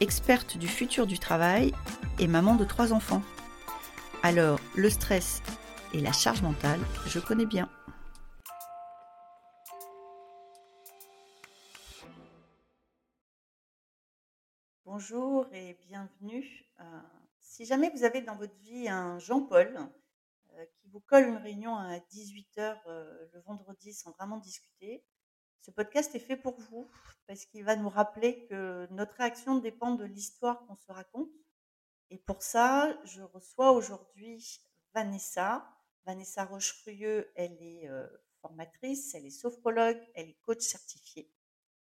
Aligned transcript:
experte 0.00 0.56
du 0.56 0.68
futur 0.68 1.06
du 1.06 1.18
travail 1.18 1.72
et 2.18 2.26
maman 2.26 2.54
de 2.54 2.64
trois 2.64 2.92
enfants. 2.92 3.22
Alors, 4.22 4.60
le 4.76 4.90
stress 4.90 5.42
et 5.92 6.00
la 6.00 6.12
charge 6.12 6.42
mentale, 6.42 6.80
je 7.06 7.18
connais 7.18 7.46
bien. 7.46 7.68
Bonjour 14.84 15.46
et 15.52 15.74
bienvenue. 15.86 16.66
Euh, 16.80 16.84
si 17.40 17.66
jamais 17.66 17.90
vous 17.90 18.04
avez 18.04 18.20
dans 18.20 18.36
votre 18.36 18.56
vie 18.56 18.88
un 18.88 19.18
Jean-Paul 19.18 19.78
euh, 20.54 20.64
qui 20.74 20.88
vous 20.88 21.00
colle 21.00 21.28
une 21.28 21.36
réunion 21.36 21.76
à 21.76 21.98
18h 21.98 22.78
euh, 22.86 23.28
le 23.32 23.40
vendredi 23.42 23.92
sans 23.92 24.10
vraiment 24.12 24.38
discuter, 24.38 25.04
ce 25.60 25.70
podcast 25.70 26.14
est 26.14 26.20
fait 26.20 26.36
pour 26.36 26.58
vous 26.70 26.90
parce 27.26 27.44
qu'il 27.44 27.64
va 27.64 27.76
nous 27.76 27.88
rappeler 27.88 28.46
que 28.46 28.86
notre 28.90 29.16
réaction 29.16 29.58
dépend 29.58 29.94
de 29.94 30.04
l'histoire 30.04 30.66
qu'on 30.66 30.76
se 30.76 30.90
raconte. 30.90 31.30
Et 32.10 32.18
pour 32.18 32.42
ça, 32.42 32.98
je 33.04 33.22
reçois 33.22 33.72
aujourd'hui 33.72 34.60
Vanessa. 34.94 35.68
Vanessa 36.06 36.44
Rochefrieux, 36.44 37.30
elle 37.34 37.56
est 37.60 37.88
euh, 37.88 38.06
formatrice, 38.40 39.14
elle 39.14 39.26
est 39.26 39.30
sophrologue, 39.30 40.00
elle 40.14 40.30
est 40.30 40.40
coach 40.40 40.60
certifiée 40.60 41.30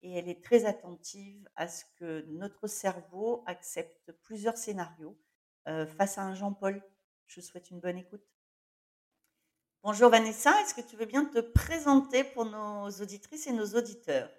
et 0.05 0.13
elle 0.13 0.29
est 0.29 0.45
très 0.45 0.67
attentive 0.67 1.49
à 1.57 1.67
ce 1.67 1.85
que 1.97 2.25
notre 2.29 2.67
cerveau 2.67 3.43
accepte 3.47 4.13
plusieurs 4.23 4.59
scénarios 4.59 5.19
euh, 5.67 5.87
face 5.87 6.19
à 6.19 6.23
un 6.23 6.35
Jean-Paul. 6.35 6.83
Je 7.27 7.41
vous 7.41 7.47
souhaite 7.47 7.71
une 7.71 7.81
bonne 7.81 7.97
écoute. 7.97 8.34
Bonjour 9.85 10.09
Vanessa, 10.09 10.51
est-ce 10.63 10.73
que 10.73 10.81
tu 10.81 10.97
veux 10.97 11.05
bien 11.05 11.27
te 11.27 11.41
présenter 11.41 12.25
pour 12.25 12.47
nos 12.47 12.89
auditrices 13.03 13.47
et 13.49 13.53
nos 13.53 13.67
auditeurs? 13.67 14.31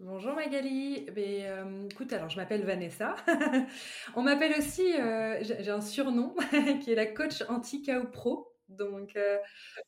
Bonjour 0.00 0.34
Magali, 0.34 1.08
ben, 1.12 1.44
euh, 1.44 1.88
écoute, 1.88 2.12
alors 2.12 2.28
je 2.28 2.36
m'appelle 2.36 2.64
Vanessa. 2.64 3.14
On 4.16 4.22
m'appelle 4.22 4.54
aussi, 4.58 4.92
euh, 5.00 5.38
j'ai 5.44 5.70
un 5.70 5.80
surnom 5.80 6.34
qui 6.82 6.90
est 6.90 6.96
la 6.96 7.06
coach 7.06 7.44
anti-chaos 7.48 8.08
pro. 8.08 8.52
Donc, 8.68 9.14
euh, 9.14 9.38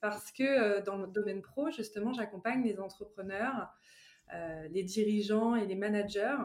parce 0.01 0.31
que 0.31 0.81
dans 0.85 0.97
le 0.97 1.09
domaine 1.09 1.43
pro, 1.43 1.73
justement, 1.73 2.13
j'accompagne 2.13 2.63
les 2.63 2.79
entrepreneurs, 2.79 3.75
les 4.71 4.85
dirigeants 4.85 5.57
et 5.57 5.67
les 5.67 5.75
managers 5.75 6.37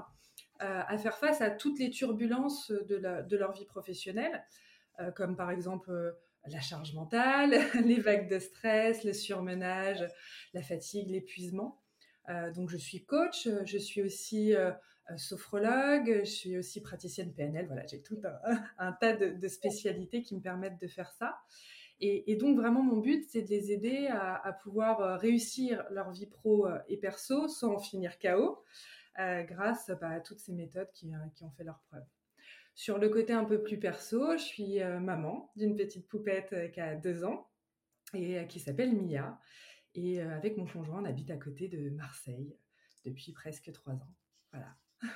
à 0.57 0.97
faire 0.97 1.19
face 1.19 1.39
à 1.41 1.51
toutes 1.51 1.77
les 1.77 1.91
turbulences 1.91 2.71
de 2.71 3.37
leur 3.37 3.51
vie 3.51 3.65
professionnelle, 3.65 4.43
comme 5.15 5.35
par 5.35 5.51
exemple 5.51 6.17
la 6.47 6.59
charge 6.59 6.93
mentale, 6.93 7.55
les 7.85 7.99
vagues 7.99 8.29
de 8.29 8.39
stress, 8.39 9.03
le 9.03 9.13
surmenage, 9.13 10.05
la 10.53 10.61
fatigue, 10.61 11.09
l'épuisement. 11.09 11.81
Euh, 12.29 12.51
donc 12.51 12.69
je 12.69 12.77
suis 12.77 13.05
coach, 13.05 13.47
je 13.65 13.77
suis 13.77 14.01
aussi 14.01 14.55
euh, 14.55 14.71
sophrologue, 15.17 16.21
je 16.23 16.29
suis 16.29 16.57
aussi 16.57 16.81
praticienne 16.81 17.33
PNL. 17.33 17.65
Voilà, 17.67 17.85
j'ai 17.87 18.01
tout 18.01 18.21
un, 18.77 18.91
tas 19.01 19.15
de, 19.15 19.47
spécialités 19.47 20.21
qui 20.21 20.35
me 20.35 20.41
permettent 20.41 20.81
de 20.81 20.87
faire 20.87 21.11
ça. 21.11 21.37
Et, 22.01 22.37
donc 22.37 22.55
vraiment 22.55 22.81
mon 22.81 22.97
but, 22.97 23.25
c'est 23.27 23.41
de 23.41 23.49
les 23.49 23.73
aider 23.73 24.07
à, 24.07 24.57
pouvoir 24.63 25.01
euh, 25.01 25.17
réussir 25.17 25.83
leur 25.91 26.11
vie 26.11 26.27
pro 26.27 26.67
et 26.87 26.95
perso 26.95 27.49
sans 27.49 27.73
en 27.73 27.79
finir 27.79 28.17
KO, 28.19 28.63
grâce 29.17 29.91
bah, 29.99 30.11
à 30.11 30.19
toutes 30.21 30.39
ces 30.39 30.53
méthodes 30.53 30.89
qui, 30.93 31.11
qui 31.35 31.43
ont 31.43 31.51
fait 31.51 31.65
leur 31.65 31.79
preuve. 31.89 32.05
Sur 32.79 32.97
le 32.97 33.09
côté 33.09 33.33
un 33.33 33.43
peu 33.43 33.61
plus 33.61 33.77
perso, 33.77 34.37
je 34.37 34.41
suis 34.41 34.81
euh, 34.81 35.01
maman 35.01 35.51
d'une 35.57 35.75
petite 35.75 36.07
poupette 36.07 36.53
euh, 36.53 36.69
qui 36.69 36.79
a 36.79 36.95
deux 36.95 37.25
ans 37.25 37.49
et 38.13 38.39
euh, 38.39 38.45
qui 38.45 38.61
s'appelle 38.61 38.95
Mia. 38.95 39.37
Et 39.95 40.21
avec 40.21 40.55
mon 40.55 40.65
conjoint, 40.65 41.01
on 41.01 41.05
habite 41.05 41.29
à 41.29 41.35
côté 41.35 41.67
de 41.67 41.89
Marseille 41.89 42.55
depuis 43.03 43.33
presque 43.33 43.69
trois 43.73 43.95
ans. 43.95 44.15
Voilà. 44.53 44.77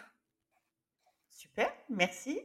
Super, 1.30 1.72
merci. 1.88 2.42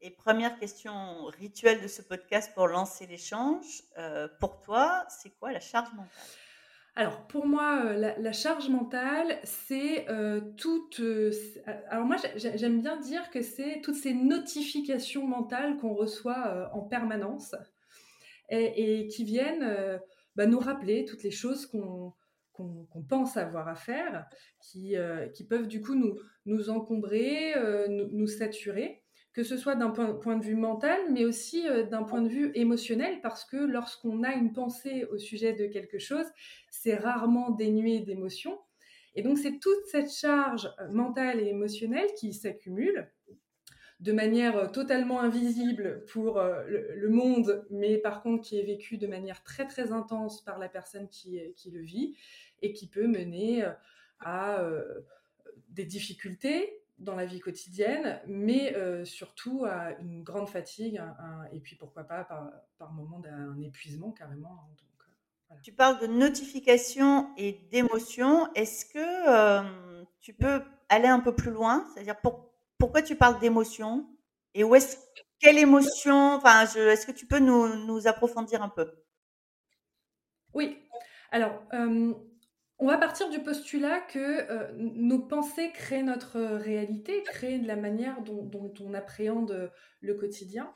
Et 0.00 0.10
première 0.10 0.58
question 0.58 1.26
rituelle 1.26 1.80
de 1.80 1.86
ce 1.86 2.02
podcast 2.02 2.52
pour 2.52 2.66
lancer 2.66 3.06
l'échange. 3.06 3.84
pour 4.40 4.60
toi, 4.62 5.06
c'est 5.10 5.30
quoi 5.38 5.52
la 5.52 5.60
charge 5.60 5.92
mentale? 5.92 6.10
Alors 6.98 7.26
pour 7.26 7.46
moi, 7.46 7.82
euh, 7.84 8.14
la, 8.16 8.32
charge 8.32 8.70
mentale, 8.70 9.38
c'est 9.44 10.08
euh, 10.08 10.40
toute... 10.56 11.00
Euh, 11.00 11.30
alors 11.90 12.06
moi, 12.06 12.16
j'aime 12.36 12.80
bien 12.80 12.96
dire 12.96 13.28
que 13.30 13.42
c'est 13.42 13.82
toutes 13.82 13.96
ces 13.96 14.14
notifications 14.14 15.26
mentales 15.26 15.76
qu'on 15.76 15.92
reçoit 15.92 16.70
en 16.72 16.80
permanence 16.80 17.54
et, 18.48 19.08
qui 19.08 19.24
viennent 19.24 20.00
bah, 20.36 20.46
nous 20.46 20.58
rappeler 20.58 21.04
toutes 21.04 21.22
les 21.22 21.30
choses 21.30 21.66
qu'on 21.66 22.14
pense 23.08 23.36
avoir 23.36 23.68
à 23.68 23.74
faire, 23.74 24.26
qui, 24.62 24.96
peuvent 25.50 25.68
du 25.68 25.82
coup 25.82 26.18
nous 26.46 26.70
encombrer, 26.70 27.52
nous, 27.88 28.26
saturer 28.26 29.02
que 29.36 29.42
ce 29.42 29.58
soit 29.58 29.74
d'un 29.74 29.90
point, 29.90 30.36
de 30.36 30.42
vue 30.42 30.56
mental, 30.56 30.98
mais 31.12 31.26
aussi 31.26 31.68
euh, 31.68 31.82
d'un 31.84 32.04
point 32.04 32.22
de 32.22 32.28
vue 32.28 32.50
émotionnel, 32.54 33.20
parce 33.20 33.44
que 33.44 33.58
lorsqu'on 33.58 34.22
a 34.22 34.32
une 34.32 34.54
pensée 34.54 35.04
au 35.12 35.18
sujet 35.18 35.52
de 35.52 35.66
quelque 35.66 35.98
chose, 35.98 36.24
c'est 36.70 36.94
rarement 36.94 37.50
dénué 37.50 38.00
d'émotion. 38.00 38.58
Et 39.14 39.20
donc 39.20 39.36
c'est 39.36 39.58
toute 39.58 39.84
cette 39.90 40.10
charge 40.10 40.72
euh, 40.80 40.88
mentale 40.88 41.38
et 41.38 41.48
émotionnelle 41.48 42.08
qui 42.18 42.32
s'accumule 42.32 43.12
de 44.00 44.12
manière 44.12 44.56
euh, 44.56 44.68
totalement 44.68 45.20
invisible 45.20 46.06
pour 46.06 46.40
le 46.40 47.08
monde, 47.10 47.66
mais 47.68 47.98
par 47.98 48.22
contre 48.22 48.42
qui 48.42 48.58
est 48.58 48.64
vécue 48.64 48.96
de 48.96 49.06
manière 49.06 49.42
très 49.42 49.66
très 49.66 49.92
intense 49.92 50.42
par 50.42 50.58
la 50.58 50.70
personne 50.70 51.10
qui, 51.10 51.38
qui 51.56 51.70
le 51.70 51.82
vit 51.82 52.16
et 52.62 52.72
qui 52.72 52.88
peut 52.88 53.06
mener 53.06 53.66
à 54.18 54.66
des 55.68 55.84
difficultés, 55.84 56.85
dans 56.98 57.14
la 57.14 57.26
vie 57.26 57.40
quotidienne, 57.40 58.20
mais 58.26 58.74
euh, 58.74 59.04
surtout 59.04 59.64
à 59.66 59.92
une 60.00 60.22
grande 60.22 60.48
fatigue, 60.48 61.02
et 61.52 61.60
puis 61.60 61.76
pourquoi 61.76 62.04
pas 62.04 62.24
par, 62.24 62.50
par 62.78 62.92
moment 62.92 63.18
d'un 63.18 63.60
épuisement 63.60 64.12
carrément. 64.12 64.52
Hein, 64.52 64.74
donc, 64.78 65.50
euh, 65.50 65.54
Tu 65.62 65.72
parles 65.72 66.00
de 66.00 66.06
notification 66.06 67.34
et 67.36 67.52
d'émotion. 67.70 68.52
Est-ce 68.54 68.86
que 68.86 69.28
euh, 69.28 70.04
tu 70.20 70.32
peux 70.32 70.62
aller 70.88 71.08
un 71.08 71.20
peu 71.20 71.34
plus 71.34 71.50
loin? 71.50 71.86
C'est-à-dire 71.92 72.18
pour, 72.20 72.50
pourquoi 72.78 73.02
tu 73.02 73.14
parles 73.14 73.38
d'émotion? 73.40 74.08
Et 74.54 74.64
où 74.64 74.74
est-ce 74.74 74.96
quelle 75.38 75.58
émotion? 75.58 76.36
Enfin, 76.36 76.62
est-ce 76.64 77.06
que 77.06 77.12
tu 77.12 77.26
peux 77.26 77.40
nous, 77.40 77.84
nous, 77.84 78.06
approfondir 78.06 78.62
un 78.62 78.70
peu? 78.70 78.90
Oui. 80.54 80.78
Alors, 81.30 81.62
on 82.78 82.86
va 82.86 82.98
partir 82.98 83.30
du 83.30 83.40
postulat 83.40 84.00
que 84.00 84.50
euh, 84.50 84.70
nos 84.76 85.20
pensées 85.20 85.70
créent 85.72 86.02
notre 86.02 86.38
réalité, 86.40 87.22
créent 87.22 87.58
la 87.58 87.76
manière 87.76 88.20
dont, 88.22 88.72
on 88.80 88.94
appréhende 88.94 89.70
le 90.00 90.14
quotidien. 90.14 90.74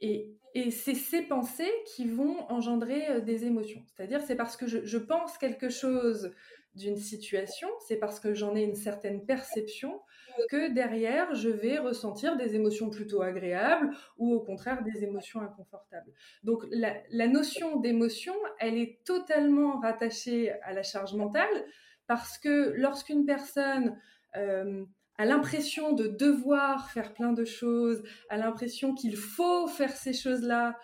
Et, 0.00 0.36
c'est 0.72 0.94
ces 0.94 1.22
pensées 1.22 1.70
qui 1.86 2.08
vont 2.08 2.50
engendrer 2.50 3.08
euh, 3.08 3.20
des 3.20 3.44
émotions. 3.44 3.84
C'est-à-dire, 3.86 4.20
c'est 4.22 4.34
parce 4.34 4.56
que 4.56 4.66
je, 4.66 4.98
pense 4.98 5.38
quelque 5.38 5.68
chose 5.68 6.32
d'une 6.74 6.96
situation, 6.96 7.68
c'est 7.86 7.96
parce 7.96 8.18
que 8.18 8.34
j'en 8.34 8.56
ai 8.56 8.62
une 8.62 8.74
certaine 8.74 9.24
perception 9.24 10.00
que 10.48 10.72
derrière, 10.72 11.34
je 11.34 11.48
vais 11.48 11.78
ressentir 11.78 12.36
des 12.36 12.54
émotions 12.54 12.90
plutôt 12.90 13.22
agréables 13.22 13.90
ou 14.18 14.32
au 14.34 14.40
contraire 14.40 14.82
des 14.82 15.04
émotions 15.04 15.40
inconfortables. 15.40 16.12
Donc 16.42 16.64
la, 16.70 17.28
notion 17.28 17.80
d'émotion, 17.80 18.34
elle 18.58 18.76
est 18.76 18.98
totalement 19.04 19.80
rattachée 19.80 20.52
à 20.62 20.72
la 20.72 20.82
charge 20.82 21.14
mentale 21.14 21.64
parce 22.06 22.38
que 22.38 22.72
lorsqu'une 22.76 23.24
personne 23.24 23.98
euh, 24.36 24.84
a 25.18 25.24
l'impression 25.24 25.92
de 25.92 26.06
devoir 26.06 26.90
faire 26.90 27.12
plein 27.12 27.32
de 27.32 27.44
choses, 27.44 28.02
a 28.30 28.36
l'impression 28.36 28.94
qu'il 28.94 29.16
faut 29.16 29.66
faire 29.66 29.94
ces 29.94 30.12
choses-là, 30.12 30.76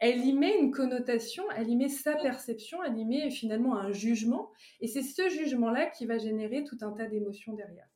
elle 0.00 0.24
y 0.24 0.32
met 0.32 0.58
une 0.58 0.70
connotation, 0.70 1.44
elle 1.56 1.68
y 1.68 1.76
met 1.76 1.88
sa 1.88 2.14
perception, 2.14 2.82
elle 2.82 2.98
y 2.98 3.04
met 3.04 3.30
finalement 3.30 3.76
un 3.76 3.92
jugement, 3.92 4.50
et 4.80 4.86
c'est 4.86 5.02
ce 5.02 5.28
jugement-là 5.28 5.86
qui 5.90 6.06
va 6.06 6.18
générer 6.18 6.64
tout 6.64 6.78
un 6.80 6.92
tas 6.92 7.06
d'émotions 7.06 7.52
derrière. 7.52 7.86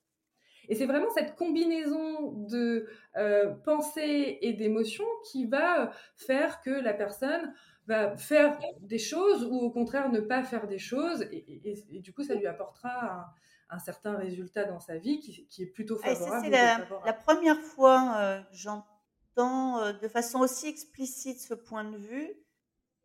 Et 0.68 0.74
c'est 0.74 0.86
vraiment 0.86 1.10
cette 1.14 1.36
combinaison 1.36 2.32
de 2.32 2.88
euh, 3.16 3.50
pensée 3.64 4.38
et 4.40 4.52
d'émotion 4.52 5.04
qui 5.30 5.46
va 5.46 5.92
faire 6.16 6.60
que 6.60 6.70
la 6.70 6.94
personne 6.94 7.52
va 7.86 8.16
faire 8.16 8.58
des 8.80 8.98
choses 8.98 9.44
ou 9.44 9.56
au 9.56 9.70
contraire 9.70 10.10
ne 10.10 10.20
pas 10.20 10.42
faire 10.42 10.66
des 10.66 10.78
choses. 10.78 11.22
Et, 11.30 12.00
du 12.00 12.12
coup, 12.12 12.22
ça 12.22 12.34
lui 12.34 12.46
apportera 12.46 13.12
un, 13.12 13.24
un 13.70 13.78
certain 13.78 14.16
résultat 14.16 14.64
dans 14.64 14.80
sa 14.80 14.96
vie 14.96 15.20
qui, 15.20 15.62
est 15.62 15.66
plutôt 15.66 15.98
ah, 16.02 16.14
favorable. 16.14 16.44
c'est 16.44 16.50
la, 16.50 17.12
première 17.12 17.60
fois 17.60 18.16
euh, 18.18 18.40
j'entends 18.52 19.78
euh, 19.80 19.92
de 19.92 20.08
façon 20.08 20.40
aussi 20.40 20.68
explicite 20.68 21.40
ce 21.40 21.54
point 21.54 21.84
de 21.84 21.96
vue. 21.96 22.30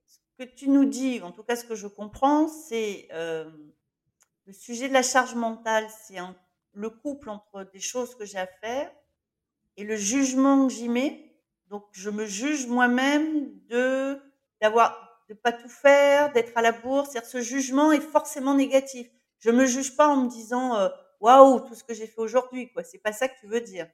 Ce 0.08 0.20
que 0.38 0.50
tu 0.50 0.70
nous 0.70 0.86
dis, 0.86 1.22
en 1.22 1.32
tout 1.32 1.44
cas 1.44 1.56
ce 1.56 1.66
que 1.66 1.76
je 1.76 1.88
comprends, 1.88 2.48
c'est 2.48 3.08
euh, 3.12 3.50
le 4.46 4.54
sujet 4.54 4.88
de 4.88 4.94
la 4.94 5.04
charge 5.04 5.36
mentale, 5.36 5.88
c'est 5.90 6.20
le 6.80 6.90
couple 6.90 7.30
entre 7.30 7.66
des 7.66 7.80
choses 7.80 8.16
que 8.16 8.26
j'ai 8.26 8.38
à 8.38 8.48
faire 8.48 8.90
et 9.76 9.84
le 9.84 9.98
jugement 9.98 10.68
que 10.68 10.74
j'y 10.74 10.88
mets. 10.88 11.36
Donc 11.68 11.86
je 11.92 12.10
me 12.10 12.26
juge 12.26 12.68
moi-même 12.68 13.52
de 13.68 14.20
d'avoir 14.62 15.24
de 15.30 15.34
pas 15.34 15.52
tout 15.52 15.70
faire, 15.70 16.32
d'être 16.32 16.58
à 16.58 16.62
la 16.62 16.72
bourse. 16.72 17.16
Ce 17.24 17.42
jugement 17.42 17.92
est 17.92 18.02
forcément 18.02 18.56
négatif. 18.56 19.08
Je 19.40 19.52
me 19.52 19.66
juge 19.66 19.96
pas 19.96 20.08
en 20.08 20.24
me 20.24 20.30
disant 20.30 20.76
euh, 20.78 20.90
waouh 21.20 21.60
tout 21.60 21.76
ce 21.76 21.84
que 21.84 21.94
j'ai 21.94 22.08
fait 22.08 22.20
aujourd'hui 22.20 22.72
quoi. 22.72 22.84
C'est 22.84 22.98
pas 22.98 23.12
ça 23.12 23.28
que 23.28 23.38
tu 23.40 23.48
veux 23.48 23.62
dire. 23.62 23.88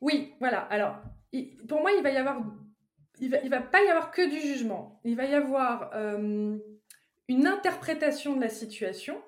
Oui, 0.00 0.34
voilà. 0.40 0.60
Alors 0.62 0.96
pour 1.68 1.80
moi 1.80 1.92
il 1.92 2.02
va 2.02 2.10
y 2.10 2.16
avoir 2.16 2.42
il 3.20 3.30
va, 3.30 3.38
va 3.48 3.60
pas 3.60 3.84
y 3.84 3.88
avoir 3.88 4.10
que 4.10 4.28
du 4.28 4.40
jugement. 4.40 5.00
Il 5.04 5.14
va 5.14 5.26
y 5.26 5.34
avoir 5.34 5.90
euh, 5.94 6.58
une 7.28 7.46
interprétation 7.46 8.34
de 8.34 8.40
la 8.40 8.48
situation. 8.48 9.22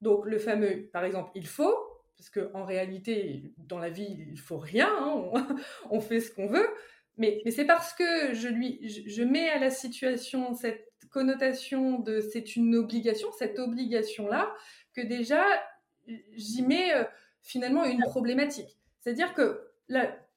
Donc 0.00 0.26
le 0.26 0.38
fameux 0.38 0.88
par 0.92 1.04
exemple 1.04 1.30
il 1.34 1.46
faut 1.46 1.96
parce 2.16 2.30
qu'en 2.30 2.64
réalité, 2.64 3.52
dans 3.58 3.78
la 3.78 3.90
vie, 3.90 4.26
il 4.30 4.40
faut 4.40 4.58
rien, 4.58 4.88
hein, 4.88 5.46
on, 5.90 6.00
fait 6.00 6.20
ce 6.20 6.30
qu'on 6.30 6.46
veut. 6.46 6.68
Mais, 7.18 7.42
c'est 7.50 7.64
parce 7.64 7.92
que 7.92 8.34
je, 8.34 8.48
lui, 8.48 8.88
je, 8.88 9.22
mets 9.22 9.48
à 9.50 9.58
la 9.58 9.70
situation 9.70 10.54
cette 10.54 10.86
connotation 11.10 11.98
de 11.98 12.20
c'est 12.20 12.56
une 12.56 12.74
obligation, 12.74 13.28
cette 13.38 13.58
obligation-là, 13.58 14.52
que 14.94 15.00
déjà, 15.00 15.42
j'y 16.34 16.62
mets 16.62 16.94
euh, 16.94 17.04
finalement 17.42 17.84
une 17.84 18.02
problématique. 18.02 18.78
C'est-à-dire 19.00 19.34
que, 19.34 19.68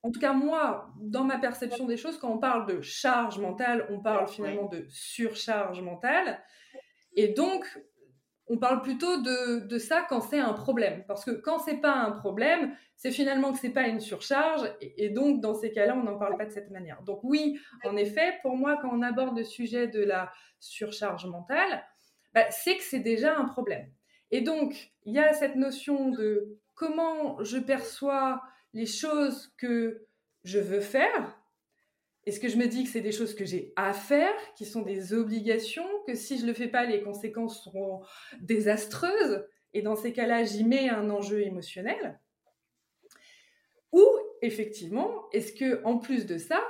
en 0.04 0.12
tout 0.12 0.20
cas 0.20 0.34
moi, 0.34 0.94
dans 1.00 1.24
ma 1.24 1.38
perception 1.38 1.86
des 1.86 1.98
choses, 1.98 2.18
quand 2.18 2.32
on 2.32 2.40
parle 2.40 2.66
de 2.66 2.82
charge 2.82 3.40
mentale, 3.40 3.88
on 3.90 4.00
parle 4.00 4.28
finalement 4.28 4.68
de 4.68 4.86
surcharge 4.90 5.82
mentale. 5.82 6.42
Et 7.16 7.30
donc, 7.30 7.66
on 8.50 8.58
parle 8.58 8.82
plutôt 8.82 9.22
de, 9.22 9.78
ça 9.78 10.06
quand 10.10 10.22
c'est 10.22 10.40
un 10.40 10.54
problème. 10.54 11.04
Parce 11.08 11.24
que 11.24 11.32
quand 11.32 11.60
c'est 11.60 11.78
pas 11.78 11.94
un 11.94 12.12
problème, 12.12 12.76
c'est 12.98 13.12
finalement 13.12 13.54
que 13.54 13.60
c'est 13.60 13.70
pas 13.70 13.88
une 13.88 14.00
surcharge. 14.00 14.62
Et, 14.82 15.10
donc, 15.10 15.40
dans 15.40 15.54
ces 15.54 15.72
cas-là, 15.72 15.96
on 15.96 16.04
n'en 16.04 16.18
parle 16.18 16.36
pas 16.36 16.46
de 16.46 16.52
cette 16.52 16.72
manière. 16.72 17.02
Donc 17.04 17.20
oui, 17.24 17.60
en 17.86 17.96
effet, 17.96 18.34
pour 18.42 18.58
moi, 18.58 18.78
quand 18.82 18.90
on 18.92 19.04
aborde 19.04 19.38
le 19.38 19.44
sujet 19.44 19.88
de 19.88 20.04
la 20.04 20.32
surcharge 20.60 21.28
mentale, 21.28 21.86
bah, 22.34 22.50
c'est 22.50 22.76
que 22.76 22.84
c'est 22.84 23.00
déjà 23.00 23.38
un 23.38 23.46
problème. 23.46 23.88
Et 24.32 24.42
donc, 24.42 24.92
il 25.06 25.14
y 25.14 25.20
a 25.20 25.34
cette 25.34 25.56
notion 25.56 26.10
de 26.10 26.58
comment 26.76 27.44
je 27.44 27.58
perçois 27.58 28.42
les 28.74 28.86
choses 28.86 29.54
que 29.58 30.06
je 30.44 30.60
veux 30.60 30.82
faire, 30.82 31.39
est-ce 32.30 32.40
que 32.40 32.48
je 32.48 32.58
me 32.58 32.68
dis 32.68 32.84
que 32.84 32.90
c'est 32.90 33.02
des 33.02 33.12
choses 33.12 33.34
que 33.34 33.44
j'ai 33.44 33.74
à 33.76 33.92
faire, 33.92 34.34
qui 34.56 34.66
sont 34.66 34.84
des 34.84 35.14
obligations, 35.14 35.88
que 36.06 36.14
si 36.14 36.38
je 36.38 36.44
ne 36.44 36.48
le 36.50 36.54
fais 36.54 36.68
pas, 36.68 36.86
les 36.86 37.02
conséquences 37.02 37.64
seront 37.64 38.02
désastreuses 38.40 39.48
Et 39.74 39.82
dans 39.82 39.96
ces 39.96 40.14
cas-là, 40.14 40.44
j'y 40.44 40.64
mets 40.64 40.90
un 40.90 41.10
enjeu 41.10 41.42
émotionnel. 41.42 42.20
Ou 43.92 44.06
effectivement, 44.44 45.28
est-ce 45.32 45.54
que 45.54 45.84
en 45.84 45.98
plus 45.98 46.28
de 46.28 46.38
ça, 46.38 46.62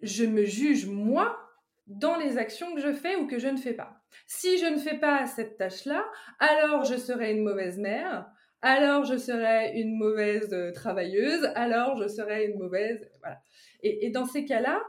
je 0.00 0.24
me 0.24 0.44
juge 0.44 0.86
moi 0.86 1.38
dans 1.86 2.16
les 2.16 2.38
actions 2.38 2.74
que 2.74 2.80
je 2.80 2.94
fais 2.94 3.16
ou 3.16 3.26
que 3.26 3.38
je 3.38 3.48
ne 3.48 3.58
fais 3.58 3.74
pas? 3.74 4.02
Si 4.26 4.56
je 4.56 4.66
ne 4.66 4.78
fais 4.78 4.98
pas 4.98 5.26
cette 5.26 5.58
tâche-là, 5.58 6.04
alors 6.38 6.84
je 6.84 6.96
serai 6.96 7.32
une 7.32 7.44
mauvaise 7.44 7.78
mère, 7.78 8.30
alors 8.62 9.04
je 9.04 9.16
serai 9.16 9.78
une 9.78 9.96
mauvaise 9.96 10.52
euh, 10.52 10.72
travailleuse, 10.72 11.50
alors 11.54 11.96
je 12.02 12.08
serai 12.08 12.46
une 12.46 12.58
mauvaise... 12.58 13.08
Voilà. 13.20 13.40
Et, 13.82 14.10
dans 14.10 14.24
ces 14.24 14.44
cas-là, 14.44 14.82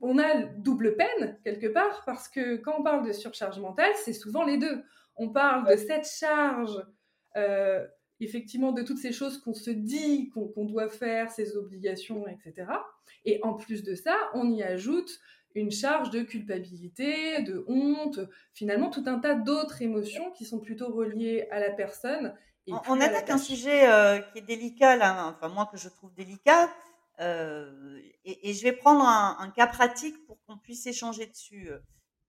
on 0.00 0.18
a 0.18 0.42
double 0.42 0.96
peine 0.96 1.38
quelque 1.44 1.66
part 1.66 2.02
parce 2.04 2.28
que 2.28 2.56
quand 2.56 2.76
on 2.78 2.82
parle 2.82 3.06
de 3.06 3.12
surcharge 3.12 3.58
mentale, 3.58 3.92
c'est 4.04 4.12
souvent 4.12 4.44
les 4.44 4.58
deux. 4.58 4.82
On 5.16 5.30
parle 5.30 5.68
de 5.70 5.76
cette 5.76 6.06
charge, 6.06 6.76
euh, 7.36 7.86
effectivement, 8.20 8.72
de 8.72 8.82
toutes 8.82 8.98
ces 8.98 9.12
choses 9.12 9.38
qu'on 9.38 9.54
se 9.54 9.70
dit 9.70 10.30
qu'on 10.30 10.64
doit 10.64 10.88
faire, 10.88 11.30
ces 11.30 11.56
obligations, 11.56 12.26
etc. 12.28 12.70
Et 13.24 13.40
en 13.42 13.54
plus 13.54 13.82
de 13.82 13.94
ça, 13.94 14.16
on 14.34 14.50
y 14.50 14.62
ajoute 14.62 15.20
une 15.54 15.70
charge 15.70 16.10
de 16.10 16.22
culpabilité, 16.22 17.42
de 17.42 17.64
honte, 17.66 18.20
finalement 18.54 18.90
tout 18.90 19.04
un 19.06 19.18
tas 19.18 19.34
d'autres 19.34 19.82
émotions 19.82 20.30
qui 20.32 20.44
sont 20.44 20.60
plutôt 20.60 20.92
reliées 20.92 21.46
à 21.50 21.60
la 21.60 21.70
personne. 21.70 22.34
On, 22.68 23.00
attaque 23.00 23.30
un 23.30 23.38
sujet 23.38 23.90
euh, 23.90 24.20
qui 24.20 24.38
est 24.38 24.42
délicat, 24.42 24.96
là, 24.96 25.26
enfin 25.26 25.48
moi 25.48 25.66
que 25.66 25.76
je 25.76 25.88
trouve 25.88 26.12
délicat, 26.14 26.68
euh, 27.20 28.00
et, 28.24 28.52
je 28.52 28.62
vais 28.62 28.72
prendre 28.72 29.04
un, 29.04 29.50
cas 29.50 29.66
pratique 29.66 30.26
pour 30.26 30.38
qu'on 30.44 30.58
puisse 30.58 30.86
échanger 30.86 31.26
dessus. 31.26 31.70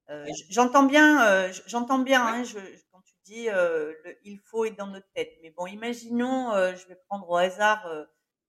Euh, 0.10 0.26
j'entends 0.50 0.84
bien, 0.84 1.26
euh, 1.26 1.54
j'entends 1.66 2.00
bien 2.00 2.26
hein, 2.26 2.44
je, 2.44 2.60
quand 2.92 3.02
tu 3.02 3.14
dis 3.24 3.46
le, 3.46 3.98
il 4.24 4.40
faut 4.40 4.66
être 4.66 4.78
dans 4.78 4.88
notre 4.88 5.10
tête. 5.14 5.32
Mais 5.42 5.52
bon, 5.52 5.68
imaginons, 5.68 6.52
je 6.76 6.88
vais 6.88 6.98
prendre 7.08 7.30
au 7.30 7.38
hasard 7.38 7.88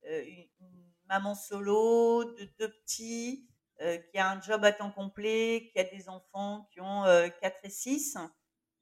une, 0.04 0.48
maman 1.08 1.34
solo 1.34 2.24
de 2.24 2.44
deux 2.58 2.70
petits 2.82 3.46
qui 3.78 4.18
a 4.18 4.30
un 4.30 4.40
job 4.40 4.64
à 4.64 4.72
temps 4.72 4.90
complet, 4.90 5.70
qui 5.72 5.78
a 5.78 5.84
des 5.84 6.08
enfants 6.08 6.68
qui 6.72 6.80
ont 6.80 7.04
4 7.40 7.58
et 7.62 7.70
6. 7.70 8.18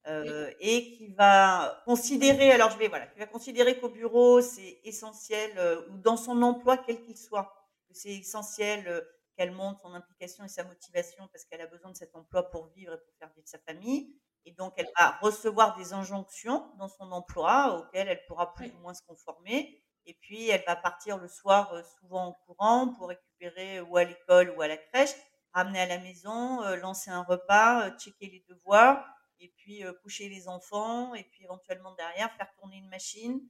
Et 0.07 0.97
qui 0.97 1.09
va 1.15 1.83
considérer, 1.85 2.51
alors 2.53 2.71
je 2.71 2.79
vais 2.79 2.89
voilà, 2.89 3.07
qui 3.07 3.19
va 3.19 3.27
considérer 3.27 3.79
qu'au 3.79 3.89
bureau 3.89 4.41
c'est 4.41 4.81
essentiel 4.85 5.53
ou 5.91 5.99
dans 5.99 6.17
son 6.17 6.43
emploi 6.43 6.77
quel 6.77 7.01
qu'il 7.03 7.17
soit, 7.17 7.63
c'est 7.95 8.11
essentiel 8.11 8.87
euh, 8.89 9.01
qu'elle 9.37 9.53
montre 9.53 9.81
son 9.81 9.95
implication 9.95 10.45
et 10.45 10.49
sa 10.49 10.65
motivation 10.65 11.29
parce 11.33 11.45
qu'elle 11.45 11.61
a 11.61 11.67
besoin 11.67 11.91
de 11.91 11.97
cet 11.97 12.15
emploi 12.15 12.51
pour 12.51 12.69
vivre 12.69 12.95
et 12.95 12.99
pour 12.99 13.15
faire 13.19 13.31
vivre 13.35 13.49
sa 13.49 13.59
famille. 13.59 14.15
Et 14.45 14.53
donc, 14.53 14.75
elle 14.77 14.91
va 14.99 15.19
recevoir 15.23 15.77
des 15.77 15.93
injonctions 15.93 16.71
dans 16.79 16.89
son 16.89 17.13
emploi 17.13 17.79
auxquelles 17.79 18.09
elle 18.09 18.25
pourra 18.27 18.55
plus 18.55 18.71
ou 18.73 18.79
moins 18.79 18.95
se 18.95 19.03
conformer. 19.07 19.83
Et 20.05 20.15
puis, 20.15 20.49
elle 20.49 20.65
va 20.67 20.75
partir 20.75 21.17
le 21.17 21.29
soir, 21.29 21.73
euh, 21.73 21.83
souvent 22.01 22.27
en 22.27 22.33
courant, 22.45 22.89
pour 22.95 23.09
récupérer 23.09 23.81
ou 23.81 23.97
à 23.97 24.05
l'école 24.05 24.53
ou 24.57 24.63
à 24.63 24.69
la 24.69 24.77
crèche, 24.77 25.15
ramener 25.55 25.81
à 25.81 25.87
la 25.87 25.99
maison, 25.99 26.63
euh, 26.65 26.77
lancer 26.77 27.11
un 27.11 27.23
repas, 27.23 27.97
checker 27.99 28.27
les 28.27 28.45
devoirs, 28.49 29.07
et 29.43 29.53
puis 29.57 29.83
coucher 30.03 30.29
les 30.29 30.49
enfants, 30.49 31.15
et 31.15 31.25
puis 31.25 31.45
éventuellement 31.45 31.95
derrière 31.95 32.33
faire 32.37 32.53
tourner 32.55 32.77
une 32.77 32.89
machine. 32.89 33.41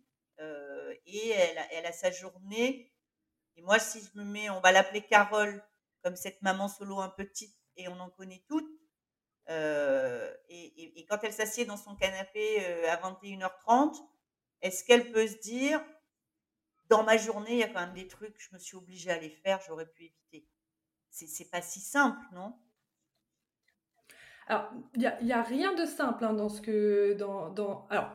et 1.06 1.30
elle 1.30 1.86
a 1.86 1.92
sa 1.92 2.10
journée 2.10 2.92
et 3.56 3.62
moi, 3.62 3.78
si 3.78 4.00
je 4.00 4.18
me 4.18 4.24
mets, 4.24 4.50
on 4.50 4.60
va 4.60 4.72
l'appeler 4.72 5.02
Carole, 5.02 5.62
comme 6.02 6.16
cette 6.16 6.40
maman 6.42 6.68
solo 6.68 7.00
un 7.00 7.08
petite, 7.08 7.56
et 7.76 7.88
on 7.88 7.98
en 8.00 8.10
connaît 8.10 8.44
toutes. 8.48 8.70
Euh, 9.48 10.32
et, 10.48 11.04
quand 11.08 11.18
elle 11.22 11.32
s'assied 11.32 11.64
dans 11.64 11.76
son 11.76 11.96
canapé 11.96 12.64
euh, 12.64 12.90
à 12.90 12.96
21h30, 12.96 13.96
est-ce 14.62 14.84
qu'elle 14.84 15.10
peut 15.12 15.26
se 15.26 15.38
dire, 15.38 15.84
dans 16.88 17.02
ma 17.02 17.16
journée, 17.16 17.52
il 17.52 17.58
y 17.58 17.62
a 17.62 17.68
quand 17.68 17.80
même 17.80 17.94
des 17.94 18.08
trucs, 18.08 18.38
je 18.38 18.54
me 18.54 18.58
suis 18.58 18.76
obligée 18.76 19.10
à 19.10 19.18
les 19.18 19.30
faire, 19.30 19.60
j'aurais 19.66 19.86
pu 19.86 20.04
éviter? 20.04 20.48
C'est 21.10 21.50
pas 21.50 21.60
si 21.60 21.80
simple, 21.80 22.24
non? 22.32 22.58
Alors, 24.48 24.70
il 24.94 25.00
n'y 25.22 25.32
a, 25.32 25.38
a, 25.38 25.42
rien 25.42 25.74
de 25.74 25.84
simple 25.84 26.24
hein, 26.24 26.34
dans 26.34 26.48
ce 26.48 26.60
que. 26.60 27.14
Dans, 27.14 27.50
dans, 27.50 27.86
alors, 27.90 28.10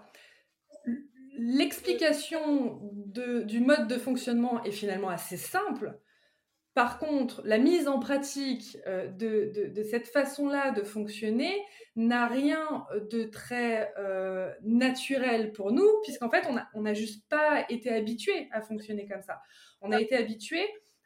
l'explication 1.37 2.81
du 3.05 3.59
mode 3.59 3.87
de 3.87 3.97
fonctionnement 3.97 4.63
est 4.63 4.71
finalement 4.71 5.09
assez 5.09 5.37
simple. 5.37 5.99
Par 6.73 6.99
contre, 6.99 7.41
la 7.43 7.57
mise 7.57 7.87
en 7.87 7.99
pratique 7.99 8.77
euh, 8.85 9.07
de, 9.07 9.81
cette 9.81 10.07
façon-là 10.07 10.69
de 10.69 10.83
fonctionner 10.83 11.51
n'a 11.95 12.27
rien 12.27 12.85
de 13.09 13.23
très 13.23 13.91
euh, 13.97 14.53
naturel 14.61 15.53
pour 15.53 15.71
nous, 15.71 15.89
puisqu'en 16.03 16.29
fait, 16.29 16.47
on 16.75 16.81
n'a 16.81 16.93
juste 16.93 17.27
pas 17.29 17.65
été 17.69 17.89
habitué 17.89 18.47
à 18.51 18.61
fonctionner 18.61 19.07
comme 19.07 19.23
ça. 19.23 19.41
On 19.81 19.91
a 19.91 19.99
été 19.99 20.15
habitué 20.15 20.63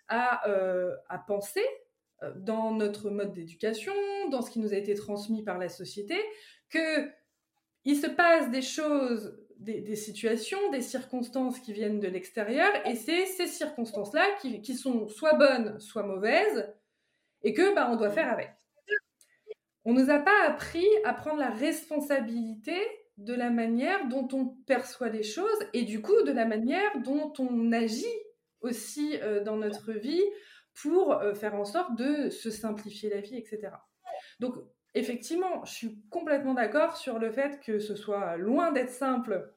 à, 0.09 0.45
euh, 0.49 0.91
à 1.07 1.19
penser 1.19 1.63
dans 2.35 2.71
notre 2.71 3.09
mode 3.09 3.33
d'éducation, 3.33 3.93
dans 4.29 4.41
ce 4.41 4.51
qui 4.51 4.59
nous 4.59 4.73
a 4.73 4.77
été 4.77 4.93
transmis 4.93 5.43
par 5.43 5.57
la 5.57 5.69
société, 5.69 6.15
que 6.69 7.09
il 7.83 7.95
se 7.95 8.07
passe 8.07 8.51
des 8.51 8.61
choses 8.61 9.41
des, 9.61 9.95
situations, 9.95 10.71
des 10.71 10.81
circonstances 10.81 11.59
qui 11.59 11.71
viennent 11.71 11.99
de 11.99 12.07
l'extérieur, 12.07 12.69
et 12.85 12.95
c'est 12.95 13.25
ces 13.25 13.47
circonstances-là 13.47 14.25
qui, 14.41 14.75
sont 14.75 15.07
soit 15.07 15.35
bonnes, 15.35 15.79
soit 15.79 16.03
mauvaises, 16.03 16.73
et 17.43 17.53
que 17.53 17.73
bah, 17.75 17.89
on 17.91 17.95
doit 17.95 18.09
faire 18.09 18.31
avec. 18.31 18.51
On 19.85 19.93
nous 19.93 20.09
a 20.09 20.19
pas 20.19 20.47
appris 20.47 20.87
à 21.05 21.13
prendre 21.13 21.39
la 21.39 21.49
responsabilité 21.49 22.75
de 23.17 23.33
la 23.33 23.49
manière 23.49 24.07
dont 24.07 24.27
on 24.33 24.47
perçoit 24.65 25.09
les 25.09 25.23
choses, 25.23 25.59
et 25.73 25.83
du 25.83 26.01
coup 26.01 26.21
de 26.23 26.31
la 26.31 26.45
manière 26.45 26.99
dont 27.03 27.31
on 27.37 27.71
agit 27.71 28.05
aussi 28.61 29.17
euh, 29.21 29.43
dans 29.43 29.57
notre 29.57 29.91
vie 29.91 30.23
pour 30.73 31.13
euh, 31.13 31.33
faire 31.33 31.55
en 31.55 31.65
sorte 31.65 31.95
de 31.95 32.29
se 32.29 32.49
simplifier 32.49 33.09
la 33.09 33.21
vie, 33.21 33.37
etc. 33.37 33.73
Donc 34.39 34.55
effectivement, 34.93 35.63
je 35.65 35.71
suis 35.71 36.01
complètement 36.09 36.53
d'accord 36.53 36.97
sur 36.97 37.19
le 37.19 37.31
fait 37.31 37.59
que 37.61 37.79
ce 37.79 37.95
soit 37.95 38.37
loin 38.37 38.71
d'être 38.71 38.89
simple 38.89 39.53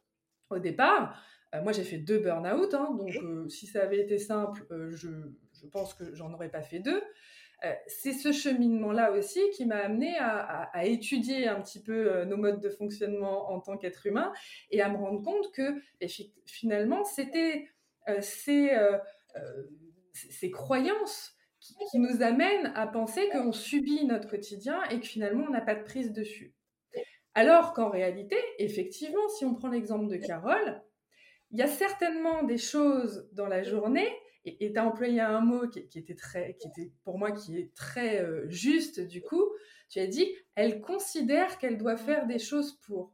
au 0.50 0.58
départ. 0.58 1.20
Euh, 1.54 1.62
moi, 1.62 1.72
j'ai 1.72 1.84
fait 1.84 1.98
deux 1.98 2.18
burn-out, 2.18 2.74
hein, 2.74 2.94
donc 2.98 3.16
euh, 3.16 3.48
si 3.48 3.66
ça 3.66 3.82
avait 3.82 4.00
été 4.00 4.18
simple, 4.18 4.66
euh, 4.70 4.90
je, 4.90 5.08
je, 5.52 5.66
pense 5.66 5.94
que 5.94 6.14
j'en 6.14 6.32
aurais 6.32 6.50
pas 6.50 6.62
fait 6.62 6.80
deux. 6.80 7.02
c'est 7.86 8.12
ce 8.12 8.32
cheminement-là 8.32 9.12
aussi 9.12 9.40
qui 9.54 9.64
m'a 9.64 9.78
amené 9.78 10.18
à, 10.18 10.64
à, 10.64 10.84
étudier 10.84 11.48
un 11.48 11.62
petit 11.62 11.82
peu 11.82 12.24
nos 12.24 12.36
modes 12.36 12.60
de 12.60 12.68
fonctionnement 12.68 13.50
en 13.50 13.60
tant 13.60 13.78
qu'être 13.78 14.06
humain 14.06 14.32
et 14.70 14.82
à 14.82 14.90
me 14.90 14.98
rendre 14.98 15.22
compte 15.22 15.50
que 15.52 15.80
finalement, 16.44 17.04
c'était 17.04 17.70
ces, 18.20 18.70
ces 20.14 20.50
croyances 20.50 21.36
qui, 21.60 21.98
nous 21.98 22.22
amène 22.22 22.72
à 22.74 22.86
penser 22.86 23.28
qu'on 23.30 23.52
subit 23.52 24.04
notre 24.04 24.28
quotidien 24.28 24.82
et 24.90 25.00
que 25.00 25.06
finalement 25.06 25.46
on 25.48 25.50
n'a 25.50 25.60
pas 25.60 25.74
de 25.74 25.84
prise 25.84 26.12
dessus. 26.12 26.54
Alors 27.34 27.72
qu'en 27.72 27.90
réalité, 27.90 28.36
effectivement, 28.58 29.28
si 29.28 29.44
on 29.44 29.54
prend 29.54 29.68
l'exemple 29.68 30.08
de 30.08 30.16
Carole, 30.16 30.82
il 31.50 31.58
y 31.58 31.62
a 31.62 31.66
certainement 31.66 32.42
des 32.42 32.58
choses 32.58 33.28
dans 33.32 33.46
la 33.46 33.62
journée, 33.62 34.08
et 34.44 34.72
tu 34.72 34.78
as 34.78 34.86
employé 34.86 35.20
un 35.20 35.40
mot 35.40 35.66
qui, 35.68 35.78
était 35.80 36.14
très, 36.14 36.56
qui 36.60 36.68
était 36.68 36.92
pour 37.02 37.18
moi 37.18 37.32
qui 37.32 37.56
est 37.56 37.74
très 37.74 38.20
euh, 38.20 38.46
juste 38.48 39.00
du 39.00 39.22
coup, 39.22 39.42
tu 39.88 39.98
as 40.00 40.06
dit, 40.06 40.30
elle 40.54 40.80
considère 40.80 41.58
qu'elle 41.58 41.78
doit 41.78 41.96
faire 41.96 42.26
des 42.26 42.38
choses 42.38 42.78
pour. 42.86 43.13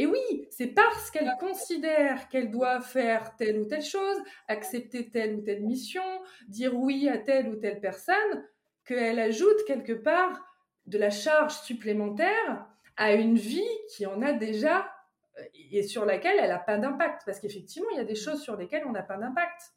Et 0.00 0.06
oui, 0.06 0.48
c'est 0.48 0.68
parce 0.68 1.10
qu'elle 1.10 1.30
considère 1.38 2.30
qu'elle 2.30 2.50
doit 2.50 2.80
faire 2.80 3.36
telle 3.36 3.60
ou 3.60 3.66
telle 3.66 3.82
chose, 3.82 4.16
accepter 4.48 5.10
telle 5.10 5.34
ou 5.34 5.42
telle 5.42 5.62
mission, 5.62 6.02
dire 6.48 6.74
oui 6.74 7.06
à 7.06 7.18
telle 7.18 7.50
ou 7.50 7.56
telle 7.56 7.80
personne, 7.80 8.48
qu'elle 8.86 9.18
ajoute 9.18 9.62
quelque 9.66 9.92
part 9.92 10.42
de 10.86 10.96
la 10.96 11.10
charge 11.10 11.52
supplémentaire 11.60 12.66
à 12.96 13.12
une 13.12 13.36
vie 13.36 13.60
qui 13.94 14.06
en 14.06 14.22
a 14.22 14.32
déjà 14.32 14.90
euh, 15.38 15.42
et 15.70 15.82
sur 15.82 16.06
laquelle 16.06 16.38
elle 16.38 16.48
n'a 16.48 16.58
pas 16.58 16.78
d'impact. 16.78 17.20
Parce 17.26 17.38
qu'effectivement, 17.38 17.90
il 17.90 17.98
y 17.98 18.00
a 18.00 18.04
des 18.04 18.14
choses 18.14 18.40
sur 18.40 18.56
lesquelles 18.56 18.86
on 18.86 18.92
n'a 18.92 19.02
pas 19.02 19.18
d'impact. 19.18 19.74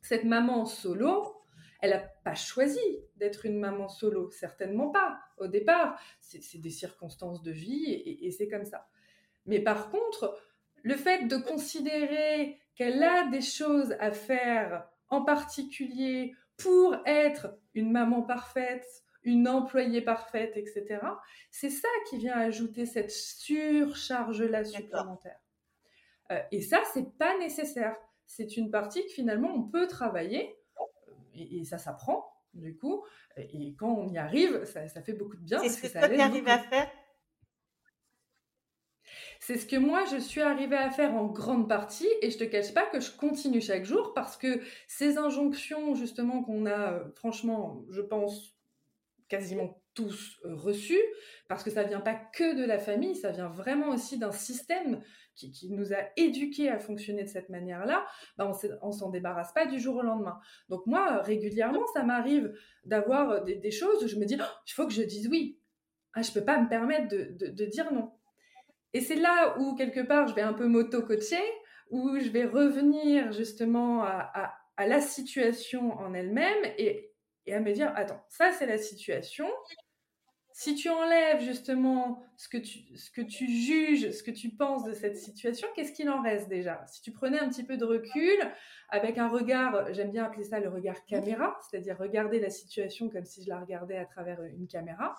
Cette 0.00 0.24
maman 0.24 0.64
solo, 0.64 1.44
elle 1.82 1.90
n'a 1.90 2.10
pas 2.24 2.34
choisi 2.34 2.80
d'être 3.16 3.44
une 3.44 3.60
maman 3.60 3.90
solo, 3.90 4.30
certainement 4.30 4.88
pas 4.88 5.18
au 5.36 5.46
départ. 5.46 6.00
C'est 6.20 6.56
des 6.56 6.70
circonstances 6.70 7.42
de 7.42 7.50
vie 7.50 7.92
et 8.22 8.30
c'est 8.30 8.48
comme 8.48 8.64
ça. 8.64 8.88
Mais 9.48 9.60
par 9.60 9.90
contre, 9.90 10.38
le 10.82 10.94
fait 10.94 11.26
de 11.26 11.36
considérer 11.36 12.60
qu'elle 12.76 13.02
a 13.02 13.26
des 13.28 13.40
choses 13.40 13.96
à 13.98 14.12
faire 14.12 14.86
en 15.08 15.24
particulier 15.24 16.34
pour 16.58 16.96
être 17.06 17.58
une 17.74 17.90
maman 17.90 18.22
parfaite, 18.22 18.86
une 19.22 19.48
employée 19.48 20.02
parfaite, 20.02 20.56
etc., 20.56 21.00
c'est 21.50 21.70
ça 21.70 21.88
qui 22.08 22.18
vient 22.18 22.38
ajouter 22.38 22.86
cette 22.86 23.10
surcharge-là 23.10 24.64
supplémentaire. 24.64 25.40
Euh, 26.30 26.40
et 26.52 26.60
ça, 26.60 26.82
c'est 26.92 27.16
pas 27.16 27.36
nécessaire. 27.38 27.96
C'est 28.26 28.56
une 28.56 28.70
partie 28.70 29.02
que 29.06 29.12
finalement 29.12 29.50
on 29.54 29.62
peut 29.62 29.86
travailler, 29.86 30.56
et, 31.34 31.64
ça 31.64 31.78
s'apprend, 31.78 32.30
du 32.52 32.76
coup, 32.76 33.04
et 33.36 33.74
quand 33.78 33.92
on 33.92 34.08
y 34.08 34.18
arrive, 34.18 34.64
ça, 34.64 35.02
fait 35.02 35.12
beaucoup 35.12 35.36
de 35.36 35.42
bien. 35.42 35.60
C'est 35.60 35.68
ce 35.68 35.82
que, 35.82 35.86
que 35.86 36.14
tu 36.14 36.20
arrives 36.20 36.48
à 36.48 36.58
faire 36.58 36.90
c'est 39.40 39.56
ce 39.56 39.66
que 39.66 39.76
moi, 39.76 40.04
je 40.10 40.16
suis 40.16 40.40
arrivée 40.40 40.76
à 40.76 40.90
faire 40.90 41.14
en 41.14 41.26
grande 41.26 41.68
partie 41.68 42.08
et 42.22 42.30
je 42.30 42.38
te 42.38 42.44
cache 42.44 42.74
pas 42.74 42.86
que 42.86 43.00
je 43.00 43.10
continue 43.10 43.60
chaque 43.60 43.84
jour 43.84 44.12
parce 44.14 44.36
que 44.36 44.60
ces 44.86 45.16
injonctions, 45.16 45.94
justement, 45.94 46.42
qu'on 46.42 46.66
a, 46.66 46.92
euh, 46.92 47.04
franchement, 47.14 47.84
je 47.90 48.00
pense, 48.00 48.56
quasiment 49.28 49.80
tous 49.94 50.38
euh, 50.44 50.54
reçues, 50.54 51.02
parce 51.48 51.62
que 51.62 51.70
ça 51.70 51.82
vient 51.82 52.00
pas 52.00 52.14
que 52.14 52.56
de 52.56 52.64
la 52.64 52.78
famille, 52.78 53.14
ça 53.14 53.30
vient 53.30 53.48
vraiment 53.48 53.88
aussi 53.90 54.18
d'un 54.18 54.32
système 54.32 55.02
qui, 55.34 55.68
nous 55.70 55.92
a 55.92 55.98
éduqués 56.16 56.68
à 56.68 56.80
fonctionner 56.80 57.22
de 57.22 57.28
cette 57.28 57.48
manière-là, 57.48 58.04
ben 58.36 58.52
on 58.82 58.90
s'en 58.90 59.08
débarrasse 59.08 59.52
pas 59.52 59.66
du 59.66 59.78
jour 59.78 59.96
au 59.96 60.02
lendemain. 60.02 60.40
Donc 60.68 60.84
moi, 60.86 61.22
régulièrement, 61.22 61.86
ça 61.94 62.02
m'arrive 62.02 62.52
d'avoir 62.84 63.44
des, 63.44 63.70
choses 63.70 64.02
où 64.02 64.08
je 64.08 64.16
me 64.16 64.24
dis, 64.24 64.36
oh, 64.40 64.44
il 64.66 64.72
faut 64.72 64.86
que 64.86 64.92
je 64.92 65.02
dise 65.02 65.28
oui. 65.28 65.60
Ah, 66.14 66.22
je 66.22 66.32
peux 66.32 66.44
pas 66.44 66.60
me 66.60 66.68
permettre 66.68 67.06
de 67.08 67.64
dire 67.66 67.92
non. 67.92 68.17
Et 68.94 69.00
c'est 69.00 69.16
là 69.16 69.58
où, 69.58 69.74
quelque 69.74 70.00
part, 70.00 70.28
je 70.28 70.34
vais 70.34 70.42
un 70.42 70.54
peu 70.54 70.66
m'auto-coacher, 70.66 71.42
où 71.90 72.18
je 72.18 72.28
vais 72.28 72.44
revenir 72.44 73.32
justement 73.32 74.02
à, 74.02 74.54
la 74.78 75.00
situation 75.00 75.92
en 75.98 76.14
elle-même 76.14 76.64
et, 76.78 77.12
à 77.52 77.60
me 77.60 77.72
dire, 77.72 77.92
attends, 77.96 78.22
ça 78.28 78.52
c'est 78.52 78.66
la 78.66 78.78
situation. 78.78 79.48
Si 80.52 80.74
tu 80.74 80.88
enlèves 80.88 81.40
justement 81.40 82.22
ce 82.36 82.48
que 82.48 82.58
tu, 82.58 82.96
ce 82.96 83.10
que 83.10 83.22
tu 83.22 83.48
juges, 83.48 84.10
ce 84.10 84.22
que 84.22 84.30
tu 84.30 84.50
penses 84.50 84.84
de 84.84 84.92
cette 84.92 85.16
situation, 85.16 85.68
qu'est-ce 85.74 85.92
qu'il 85.92 86.10
en 86.10 86.20
reste 86.20 86.48
déjà? 86.48 86.84
Si 86.86 87.00
tu 87.00 87.12
prenais 87.12 87.38
un 87.38 87.48
petit 87.48 87.64
peu 87.64 87.76
de 87.76 87.84
recul, 87.84 88.38
avec 88.88 89.18
un 89.18 89.28
regard, 89.28 89.92
j'aime 89.92 90.10
bien 90.10 90.24
appeler 90.24 90.44
ça 90.44 90.60
le 90.60 90.68
regard 90.68 91.04
caméra, 91.06 91.56
c'est-à-dire 91.68 91.96
regarder 91.98 92.40
la 92.40 92.50
situation 92.50 93.08
comme 93.08 93.24
si 93.24 93.44
je 93.44 93.48
la 93.48 93.60
regardais 93.60 93.96
à 93.96 94.04
travers 94.04 94.42
une 94.42 94.66
caméra, 94.66 95.14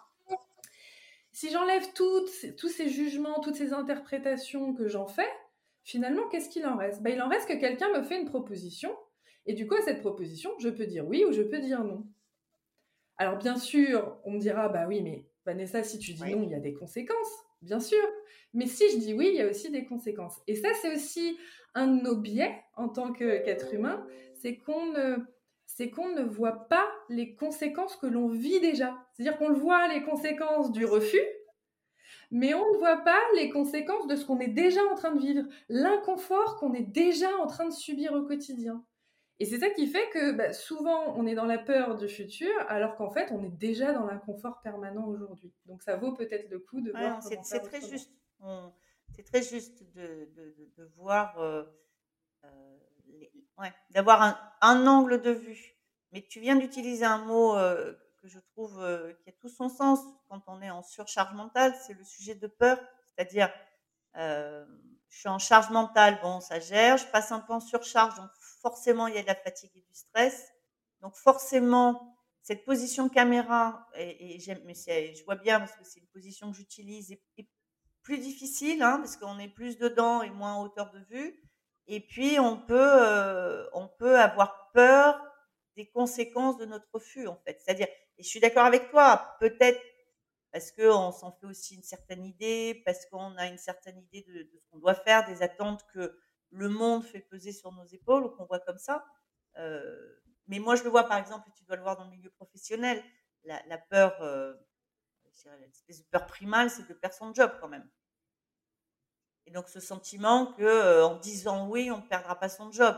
si 1.39 1.51
j'enlève 1.51 1.93
tous 1.93 2.27
ces 2.27 2.89
jugements, 2.89 3.39
toutes 3.39 3.55
ces 3.55 3.71
interprétations 3.71 4.73
que 4.73 4.89
j'en 4.89 5.07
fais, 5.07 5.29
finalement, 5.85 6.27
qu'est-ce 6.27 6.49
qu'il 6.49 6.65
en 6.65 6.75
reste? 6.75 7.01
Ben, 7.01 7.13
Il 7.13 7.21
en 7.21 7.29
reste 7.29 7.47
que 7.47 7.57
quelqu'un 7.57 7.87
me 7.97 8.03
fait 8.03 8.19
une 8.19 8.27
proposition, 8.27 8.93
et 9.45 9.53
du 9.53 9.65
coup, 9.65 9.75
à 9.75 9.81
cette 9.81 10.01
proposition, 10.01 10.51
je 10.59 10.67
peux 10.67 10.85
dire 10.85 11.07
oui 11.07 11.23
ou 11.23 11.31
je 11.31 11.41
peux 11.41 11.59
dire 11.59 11.85
non. 11.85 12.05
Alors, 13.15 13.37
bien 13.37 13.55
sûr, 13.55 14.17
on 14.25 14.31
me 14.31 14.39
dira, 14.39 14.67
bah 14.67 14.83
oui, 14.85 15.01
mais 15.01 15.27
Vanessa, 15.45 15.81
si 15.81 15.97
tu 15.97 16.11
dis 16.11 16.35
non, 16.35 16.43
il 16.43 16.49
y 16.49 16.55
a 16.55 16.59
des 16.59 16.73
conséquences, 16.73 17.45
bien 17.61 17.79
sûr. 17.79 18.05
Mais 18.53 18.65
si 18.65 18.91
je 18.91 18.97
dis 18.97 19.13
oui, 19.13 19.29
il 19.29 19.35
y 19.35 19.41
a 19.41 19.47
aussi 19.47 19.71
des 19.71 19.85
conséquences. 19.85 20.41
Et 20.45 20.55
ça, 20.55 20.67
c'est 20.81 20.93
aussi 20.93 21.37
un 21.73 21.87
de 21.87 22.01
nos 22.01 22.17
biais 22.17 22.61
en 22.75 22.89
tant 22.89 23.13
qu'être 23.13 23.73
humain, 23.73 24.05
c'est 24.33 24.57
qu'on 24.57 24.87
ne 24.87 25.15
c'est 25.69 25.91
qu'on 25.91 26.09
ne 26.09 26.23
voit 26.23 26.67
pas 26.67 26.85
les 27.09 27.35
conséquences 27.35 27.95
que 27.95 28.07
l'on 28.07 28.27
vit 28.27 28.59
déjà. 28.59 28.97
C'est-à-dire 29.13 29.37
qu'on 29.37 29.53
voit 29.53 29.87
les 29.87 30.03
conséquences 30.03 30.71
du 30.71 30.83
refus, 30.83 31.21
mais 32.31 32.55
on 32.55 32.73
ne 32.73 32.77
voit 32.79 32.97
pas 32.97 33.19
les 33.35 33.51
conséquences 33.51 34.07
de 34.07 34.15
ce 34.15 34.25
qu'on 34.25 34.39
est 34.39 34.47
déjà 34.47 34.81
en 34.91 34.95
train 34.95 35.13
de 35.13 35.19
vivre, 35.19 35.47
l'inconfort 35.69 36.57
qu'on 36.57 36.73
est 36.73 36.89
déjà 36.91 37.29
en 37.37 37.45
train 37.45 37.65
de 37.65 37.73
subir 37.73 38.13
au 38.13 38.23
quotidien. 38.23 38.83
Et 39.37 39.45
c'est 39.45 39.59
ça 39.59 39.69
qui 39.69 39.85
fait 39.85 40.09
que 40.09 40.31
bah, 40.31 40.53
souvent 40.53 41.15
on 41.15 41.27
est 41.27 41.35
dans 41.35 41.45
la 41.45 41.59
peur 41.59 41.95
du 41.95 42.09
futur, 42.09 42.51
alors 42.67 42.95
qu'en 42.95 43.11
fait 43.11 43.31
on 43.31 43.43
est 43.43 43.55
déjà 43.55 43.93
dans 43.93 44.07
l'inconfort 44.07 44.61
permanent 44.63 45.07
aujourd'hui. 45.07 45.53
Donc 45.67 45.83
ça 45.83 45.97
vaut 45.97 46.13
peut-être 46.13 46.49
le 46.49 46.57
coup 46.57 46.81
de 46.81 46.89
voir. 46.89 47.21
C'est 47.21 47.59
très 47.59 47.79
juste. 47.79 48.11
C'est 49.11 49.23
très 49.23 49.43
juste 49.43 49.83
de, 49.93 50.91
voir. 50.95 51.39
Euh, 51.39 51.63
euh, 52.43 52.77
d'avoir 53.91 54.21
un, 54.61 54.87
angle 54.87 55.21
de 55.21 55.31
vue. 55.31 55.75
Mais 56.11 56.25
tu 56.27 56.39
viens 56.39 56.55
d'utiliser 56.55 57.05
un 57.05 57.19
mot 57.19 57.55
euh, 57.55 57.93
que 58.21 58.27
je 58.27 58.39
trouve 58.39 58.81
euh, 58.81 59.13
qui 59.23 59.29
a 59.29 59.33
tout 59.33 59.49
son 59.49 59.69
sens 59.69 59.99
quand 60.27 60.41
on 60.47 60.61
est 60.61 60.69
en 60.69 60.81
surcharge 60.81 61.33
mentale, 61.33 61.75
c'est 61.85 61.93
le 61.93 62.03
sujet 62.03 62.35
de 62.35 62.47
peur. 62.47 62.79
C'est-à-dire, 63.05 63.51
euh, 64.15 64.65
je 65.09 65.19
suis 65.19 65.29
en 65.29 65.39
charge 65.39 65.69
mentale, 65.69 66.19
bon, 66.21 66.39
ça 66.39 66.59
gère, 66.59 66.97
je 66.97 67.05
passe 67.07 67.31
un 67.31 67.39
peu 67.39 67.53
en 67.53 67.59
surcharge, 67.59 68.15
donc 68.15 68.29
forcément, 68.61 69.07
il 69.07 69.15
y 69.15 69.17
a 69.17 69.21
de 69.21 69.27
la 69.27 69.35
fatigue 69.35 69.71
et 69.75 69.81
du 69.81 69.93
stress. 69.93 70.51
Donc 71.01 71.15
forcément, 71.15 72.15
cette 72.41 72.65
position 72.65 73.09
caméra, 73.09 73.87
et, 73.95 74.39
j'aime, 74.39 74.61
je 74.67 75.23
vois 75.23 75.35
bien 75.35 75.59
parce 75.59 75.73
que 75.73 75.83
c'est 75.83 75.99
une 75.99 76.07
position 76.07 76.51
que 76.51 76.57
j'utilise, 76.57 77.11
est, 77.11 77.49
plus 78.01 78.17
difficile, 78.17 78.81
hein, 78.81 78.97
parce 78.97 79.17
qu'on 79.17 79.37
est 79.39 79.49
plus 79.49 79.77
dedans 79.77 80.23
et 80.23 80.31
moins 80.31 80.53
en 80.53 80.63
hauteur 80.63 80.91
de 80.91 80.99
vue. 81.09 81.39
Et 81.91 82.01
puis, 82.01 82.39
on 82.39 82.55
peut, 82.55 82.75
euh, 82.77 83.67
on 83.73 83.87
peut 83.87 84.19
avoir 84.19 84.69
peur 84.73 85.19
des 85.75 85.89
conséquences 85.89 86.57
de 86.59 86.65
notre 86.65 86.87
refus, 86.93 87.27
en 87.27 87.35
fait. 87.37 87.59
C'est-à-dire, 87.59 87.87
et 88.17 88.23
je 88.23 88.27
suis 88.27 88.39
d'accord 88.39 88.65
avec 88.65 88.91
toi, 88.91 89.35
peut-être 89.39 89.81
parce 90.51 90.71
qu'on 90.71 91.11
s'en 91.11 91.31
fait 91.31 91.47
aussi 91.47 91.75
une 91.75 91.83
certaine 91.83 92.25
idée, 92.25 92.83
parce 92.85 93.07
qu'on 93.07 93.35
a 93.37 93.47
une 93.47 93.57
certaine 93.57 93.97
idée 93.97 94.23
de, 94.27 94.47
ce 94.59 94.69
qu'on 94.69 94.77
doit 94.77 94.93
faire, 94.93 95.25
des 95.25 95.41
attentes 95.41 95.83
que 95.91 96.15
le 96.51 96.69
monde 96.69 97.03
fait 97.03 97.21
peser 97.21 97.51
sur 97.51 97.71
nos 97.71 97.85
épaules 97.85 98.23
ou 98.23 98.29
qu'on 98.29 98.45
voit 98.45 98.59
comme 98.59 98.77
ça. 98.77 99.03
Euh, 99.57 100.15
mais 100.45 100.59
moi, 100.59 100.75
je 100.75 100.83
le 100.83 100.89
vois, 100.91 101.05
par 101.07 101.17
exemple, 101.17 101.49
tu 101.55 101.63
dois 101.63 101.75
le 101.75 101.81
voir 101.81 101.97
dans 101.97 102.05
le 102.05 102.11
milieu 102.11 102.29
professionnel, 102.29 103.03
la, 103.45 103.77
peur, 103.79 104.21
euh, 104.21 104.53
l'espèce 105.61 106.03
de 106.03 106.09
peur 106.11 106.27
primale, 106.27 106.69
c'est 106.69 106.87
de 106.87 106.93
perdre 106.93 107.15
son 107.15 107.33
job 107.33 107.51
quand 107.59 107.67
même. 107.67 107.89
Et 109.49 109.51
donc 109.51 109.67
ce 109.67 109.79
sentiment 109.79 110.53
que 110.53 110.63
euh, 110.63 111.07
en 111.07 111.15
disant 111.15 111.67
oui, 111.69 111.89
on 111.89 111.97
ne 111.97 112.07
perdra 112.07 112.39
pas 112.39 112.49
son 112.49 112.71
job. 112.71 112.95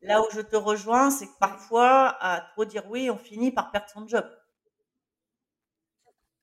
Là 0.00 0.20
où 0.20 0.26
je 0.32 0.40
te 0.40 0.54
rejoins, 0.54 1.10
c'est 1.10 1.26
que 1.26 1.38
parfois, 1.40 2.16
à 2.20 2.40
trop 2.52 2.64
dire 2.64 2.84
oui, 2.88 3.10
on 3.10 3.16
finit 3.16 3.50
par 3.50 3.72
perdre 3.72 3.88
son 3.88 4.06
job. 4.06 4.24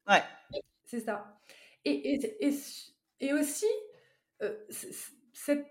Ouais. 0.07 0.23
C'est 0.83 0.99
ça. 0.99 1.39
Et, 1.85 2.15
et, 2.15 2.49
et, 3.21 3.33
aussi, 3.33 3.65
euh, 4.41 4.57
cette, 5.33 5.65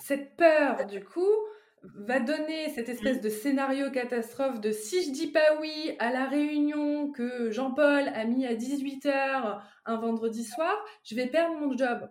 cette, 0.00 0.36
peur, 0.36 0.86
du 0.86 1.04
coup, 1.04 1.34
va 1.82 2.20
donner 2.20 2.68
cette 2.70 2.88
espèce 2.88 3.18
mmh. 3.18 3.22
de 3.22 3.28
scénario 3.28 3.90
catastrophe 3.90 4.60
de 4.60 4.70
si 4.70 5.02
je 5.04 5.10
dis 5.10 5.32
pas 5.32 5.58
oui 5.60 5.96
à 5.98 6.12
la 6.12 6.26
réunion 6.26 7.10
que 7.10 7.50
Jean-Paul 7.50 8.08
a 8.08 8.24
mis 8.24 8.46
à 8.46 8.54
18h 8.54 9.62
un 9.84 9.96
vendredi 9.96 10.44
soir, 10.44 10.76
je 11.02 11.16
vais 11.16 11.26
perdre 11.26 11.58
mon 11.58 11.76
job. 11.76 12.08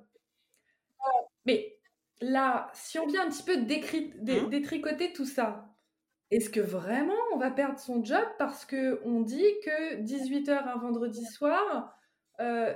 Mais 1.46 1.78
là, 2.22 2.70
si 2.74 3.00
on 3.00 3.08
vient 3.08 3.26
un 3.26 3.30
petit 3.30 3.44
peu 3.44 3.58
mmh. 3.58 4.50
détricoter 4.50 5.14
tout 5.14 5.26
ça, 5.26 5.70
est-ce 6.32 6.50
que 6.50 6.60
vraiment 6.60 7.14
on 7.34 7.38
va 7.38 7.50
perdre 7.50 7.80
son 7.80 8.04
job 8.04 8.24
parce 8.38 8.66
que 8.66 9.02
on 9.04 9.22
dit 9.22 9.52
que 9.66 9.96
18h 10.02 10.52
un 10.52 10.78
vendredi 10.78 11.26
soir, 11.26 11.96
euh, 12.40 12.74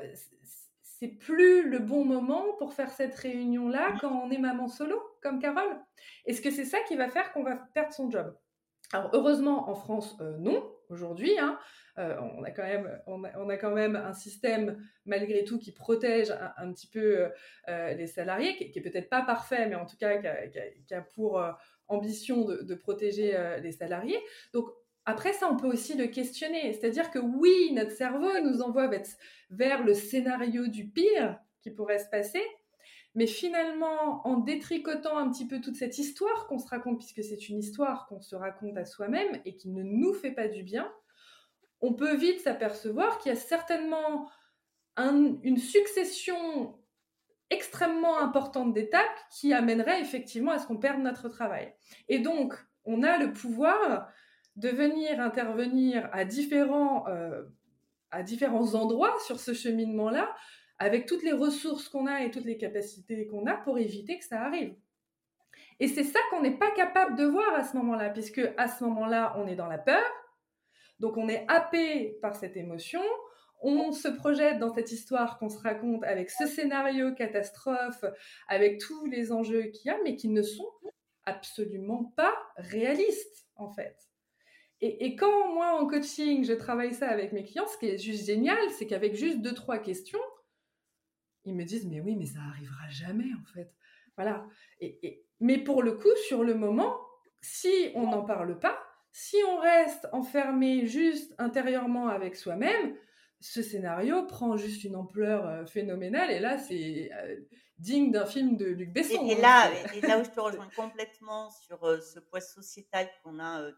c'est 0.81 1.07
plus 1.09 1.69
le 1.69 1.79
bon 1.79 2.03
moment 2.03 2.53
pour 2.57 2.73
faire 2.73 2.91
cette 2.91 3.13
réunion-là 3.15 3.95
quand 4.01 4.23
on 4.23 4.31
est 4.31 4.37
maman 4.39 4.67
solo, 4.67 4.99
comme 5.21 5.39
Carole? 5.39 5.79
Est-ce 6.25 6.41
que 6.41 6.49
c'est 6.49 6.65
ça 6.65 6.79
qui 6.87 6.95
va 6.95 7.09
faire 7.09 7.31
qu'on 7.33 7.43
va 7.43 7.57
perdre 7.73 7.93
son 7.93 8.09
job? 8.09 8.35
Alors, 8.91 9.09
heureusement, 9.13 9.69
en 9.69 9.75
France, 9.75 10.17
euh, 10.21 10.37
non, 10.37 10.72
aujourd'hui. 10.93 11.37
Hein. 11.39 11.59
Euh, 11.97 12.17
on, 12.19 12.43
a 12.43 12.51
quand 13.57 13.71
même, 13.71 13.95
un 13.95 14.13
système, 14.13 14.83
malgré 15.05 15.43
tout, 15.43 15.59
qui 15.59 15.71
protège 15.71 16.33
un, 16.57 16.71
petit 16.71 16.87
peu 16.87 17.29
euh, 17.67 17.93
les 17.93 18.07
salariés, 18.07 18.55
qui, 18.55 18.71
n'est 18.73 18.89
peut-être 18.89 19.09
pas 19.09 19.21
parfait, 19.21 19.67
mais 19.67 19.75
en 19.75 19.85
tout 19.85 19.97
cas, 19.97 20.17
qui 20.17 20.93
a, 20.93 21.01
pour 21.01 21.43
ambition 21.87 22.45
de, 22.45 22.63
de 22.63 22.75
protéger 22.75 23.37
les 23.61 23.71
salariés. 23.71 24.19
Donc, 24.53 24.69
après 25.05 25.33
ça, 25.33 25.49
on 25.51 25.57
peut 25.57 25.67
aussi 25.67 25.95
le 25.95 26.07
questionner. 26.07 26.73
C'est-à-dire 26.73 27.11
que 27.11 27.19
oui, 27.19 27.73
notre 27.73 27.91
cerveau 27.91 28.39
nous 28.41 28.61
envoie 28.61 28.89
vers 29.49 29.83
le 29.83 29.93
scénario 29.93 30.67
du 30.67 30.87
pire 30.87 31.37
qui 31.61 31.71
pourrait 31.71 31.99
se 31.99 32.09
passer, 32.09 32.41
mais 33.15 33.27
finalement, 33.27 34.25
en 34.27 34.37
détricotant 34.37 35.17
un 35.17 35.29
petit 35.29 35.47
peu 35.47 35.61
toute 35.61 35.75
cette 35.75 35.97
histoire 35.97 36.47
qu'on 36.47 36.57
se 36.57 36.67
raconte, 36.67 36.97
puisque 36.97 37.23
c'est 37.23 37.49
une 37.49 37.59
histoire 37.59 38.07
qu'on 38.07 38.21
se 38.21 38.35
raconte 38.35 38.77
à 38.77 38.85
soi-même 38.85 39.39
et 39.45 39.55
qui 39.55 39.69
ne 39.69 39.83
nous 39.83 40.13
fait 40.13 40.31
pas 40.31 40.47
du 40.47 40.63
bien, 40.63 40.91
on 41.81 41.93
peut 41.93 42.15
vite 42.15 42.41
s'apercevoir 42.41 43.19
qu'il 43.19 43.31
y 43.31 43.35
a 43.35 43.39
certainement 43.39 44.29
une 44.97 45.57
succession 45.57 46.79
extrêmement 47.49 48.17
importante 48.19 48.73
d'étapes 48.73 49.19
qui 49.31 49.53
amènerait 49.53 50.01
effectivement 50.01 50.51
à 50.51 50.59
ce 50.59 50.65
qu'on 50.65 50.77
perde 50.77 51.01
notre 51.01 51.29
travail. 51.29 51.73
Et 52.09 52.19
donc, 52.19 52.55
on 52.85 53.03
a 53.03 53.17
le 53.17 53.31
pouvoir 53.31 54.09
de 54.55 54.69
venir 54.69 55.19
intervenir 55.19 56.09
à 56.11 56.25
différents, 56.25 57.07
euh, 57.07 57.43
à 58.11 58.23
différents 58.23 58.75
endroits 58.75 59.15
sur 59.25 59.39
ce 59.39 59.53
cheminement-là, 59.53 60.33
avec 60.79 61.05
toutes 61.05 61.23
les 61.23 61.31
ressources 61.31 61.89
qu'on 61.89 62.07
a 62.07 62.23
et 62.23 62.31
toutes 62.31 62.45
les 62.45 62.57
capacités 62.57 63.27
qu'on 63.27 63.45
a 63.45 63.53
pour 63.53 63.77
éviter 63.77 64.17
que 64.17 64.25
ça 64.25 64.41
arrive. 64.41 64.75
Et 65.79 65.87
c'est 65.87 66.03
ça 66.03 66.19
qu'on 66.29 66.41
n'est 66.41 66.57
pas 66.57 66.71
capable 66.71 67.15
de 67.15 67.25
voir 67.25 67.53
à 67.55 67.63
ce 67.63 67.75
moment-là, 67.77 68.09
puisque 68.09 68.41
à 68.57 68.67
ce 68.67 68.83
moment-là, 68.83 69.33
on 69.37 69.47
est 69.47 69.55
dans 69.55 69.67
la 69.67 69.77
peur, 69.77 70.03
donc 70.99 71.17
on 71.17 71.27
est 71.27 71.45
happé 71.47 72.17
par 72.21 72.35
cette 72.35 72.57
émotion, 72.57 73.01
on 73.61 73.91
se 73.91 74.09
projette 74.09 74.59
dans 74.59 74.73
cette 74.73 74.91
histoire 74.91 75.39
qu'on 75.39 75.49
se 75.49 75.57
raconte 75.57 76.03
avec 76.03 76.29
ce 76.29 76.45
scénario 76.45 77.13
catastrophe, 77.13 78.03
avec 78.47 78.79
tous 78.79 79.05
les 79.05 79.31
enjeux 79.31 79.63
qu'il 79.63 79.89
y 79.89 79.93
a, 79.93 79.97
mais 80.03 80.15
qui 80.15 80.29
ne 80.29 80.41
sont 80.41 80.69
absolument 81.25 82.13
pas 82.17 82.35
réalistes, 82.57 83.47
en 83.55 83.69
fait. 83.69 83.95
Et, 84.85 85.15
quand 85.15 85.53
moi, 85.53 85.81
en 85.81 85.87
coaching, 85.87 86.43
je 86.43 86.51
travaille 86.51 86.93
ça 86.93 87.07
avec 87.07 87.31
mes 87.31 87.45
clients, 87.45 87.67
ce 87.67 87.77
qui 87.77 87.87
est 87.87 87.97
juste 87.97 88.25
génial, 88.25 88.57
c'est 88.71 88.85
qu'avec 88.85 89.15
juste 89.15 89.39
deux, 89.39 89.53
trois 89.53 89.77
questions, 89.77 90.19
ils 91.45 91.55
me 91.55 91.63
disent, 91.63 91.85
mais 91.85 92.01
oui, 92.01 92.15
mais 92.15 92.25
ça 92.25 92.39
arrivera 92.41 92.87
jamais, 92.89 93.29
en 93.39 93.45
fait. 93.53 93.73
Voilà. 94.15 94.45
Et, 94.79 95.25
mais 95.39 95.57
pour 95.57 95.83
le 95.83 95.93
coup, 95.93 96.15
sur 96.27 96.43
le 96.43 96.55
moment, 96.55 96.99
si 97.41 97.91
on 97.95 98.09
n'en 98.09 98.23
parle 98.23 98.59
pas, 98.59 98.79
si 99.11 99.37
on 99.47 99.59
reste 99.59 100.07
enfermé 100.11 100.87
juste 100.87 101.35
intérieurement 101.37 102.07
avec 102.07 102.35
soi-même, 102.35 102.95
ce 103.39 103.61
scénario 103.61 104.25
prend 104.25 104.55
juste 104.55 104.83
une 104.85 104.95
ampleur 104.95 105.45
euh, 105.45 105.65
phénoménale. 105.65 106.31
Et 106.31 106.39
là, 106.39 106.57
c'est 106.57 107.11
euh, 107.13 107.35
digne 107.77 108.11
d'un 108.11 108.25
film 108.25 108.55
de 108.55 108.65
Luc 108.65 108.93
Besson. 108.93 109.25
Et, 109.27 109.35
hein, 109.35 109.41
là, 109.41 109.71
et, 109.93 110.01
là 110.01 110.19
où 110.19 110.23
je 110.23 110.29
te 110.29 110.39
rejoins 110.39 110.69
complètement 110.75 111.49
sur 111.49 111.83
euh, 111.83 111.99
ce 111.99 112.19
poids 112.19 112.41
sociétal 112.41 113.09
qu'on 113.23 113.39
a 113.39 113.69